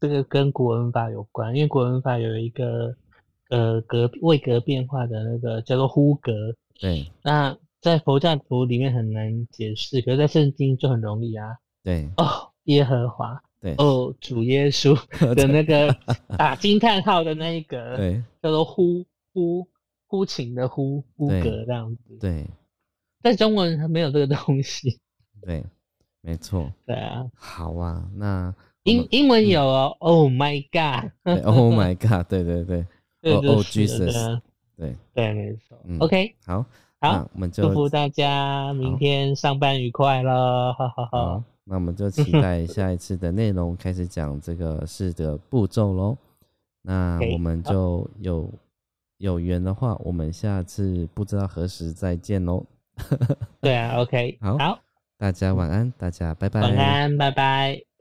[0.00, 2.96] 这个跟古文法有关，因为古文法有一个
[3.50, 6.32] 呃格位格变化的那个叫做呼格，
[6.80, 7.10] 对。
[7.22, 11.56] 那在佛教徒里面很难解释，可是在圣经就很容易啊。
[11.82, 12.08] 对。
[12.16, 13.42] 哦，耶和华。
[13.58, 14.94] 对哦，主耶稣
[15.34, 15.96] 的那个
[16.36, 19.66] 打惊叹号的那一个， 对，叫做呼呼
[20.06, 22.18] 呼请的呼呼格这样子。
[22.20, 22.46] 对，
[23.22, 25.00] 在中文没有这个东西。
[25.40, 25.64] 对，
[26.20, 26.70] 没错。
[26.84, 27.24] 对啊。
[27.34, 28.54] 好啊，那
[28.84, 32.84] 英英文有哦，Oh my God，Oh my God，对对对，
[33.34, 34.40] Oh Jesus，
[34.76, 35.78] 对对，没错。
[36.00, 36.64] OK，好，
[37.00, 41.44] 好，我们就祝福大家明天上班愉快了，哈哈哈。
[41.64, 46.16] 那我们就期待下一次的内容，开始讲这个事的步骤喽。
[46.82, 48.48] 那我们就有
[49.18, 52.64] 有缘的话，我们下次不知道何时再见喽。
[53.60, 54.78] 对啊，OK， 好，好，
[55.18, 57.95] 大家晚安，大家拜拜，晚安，拜拜。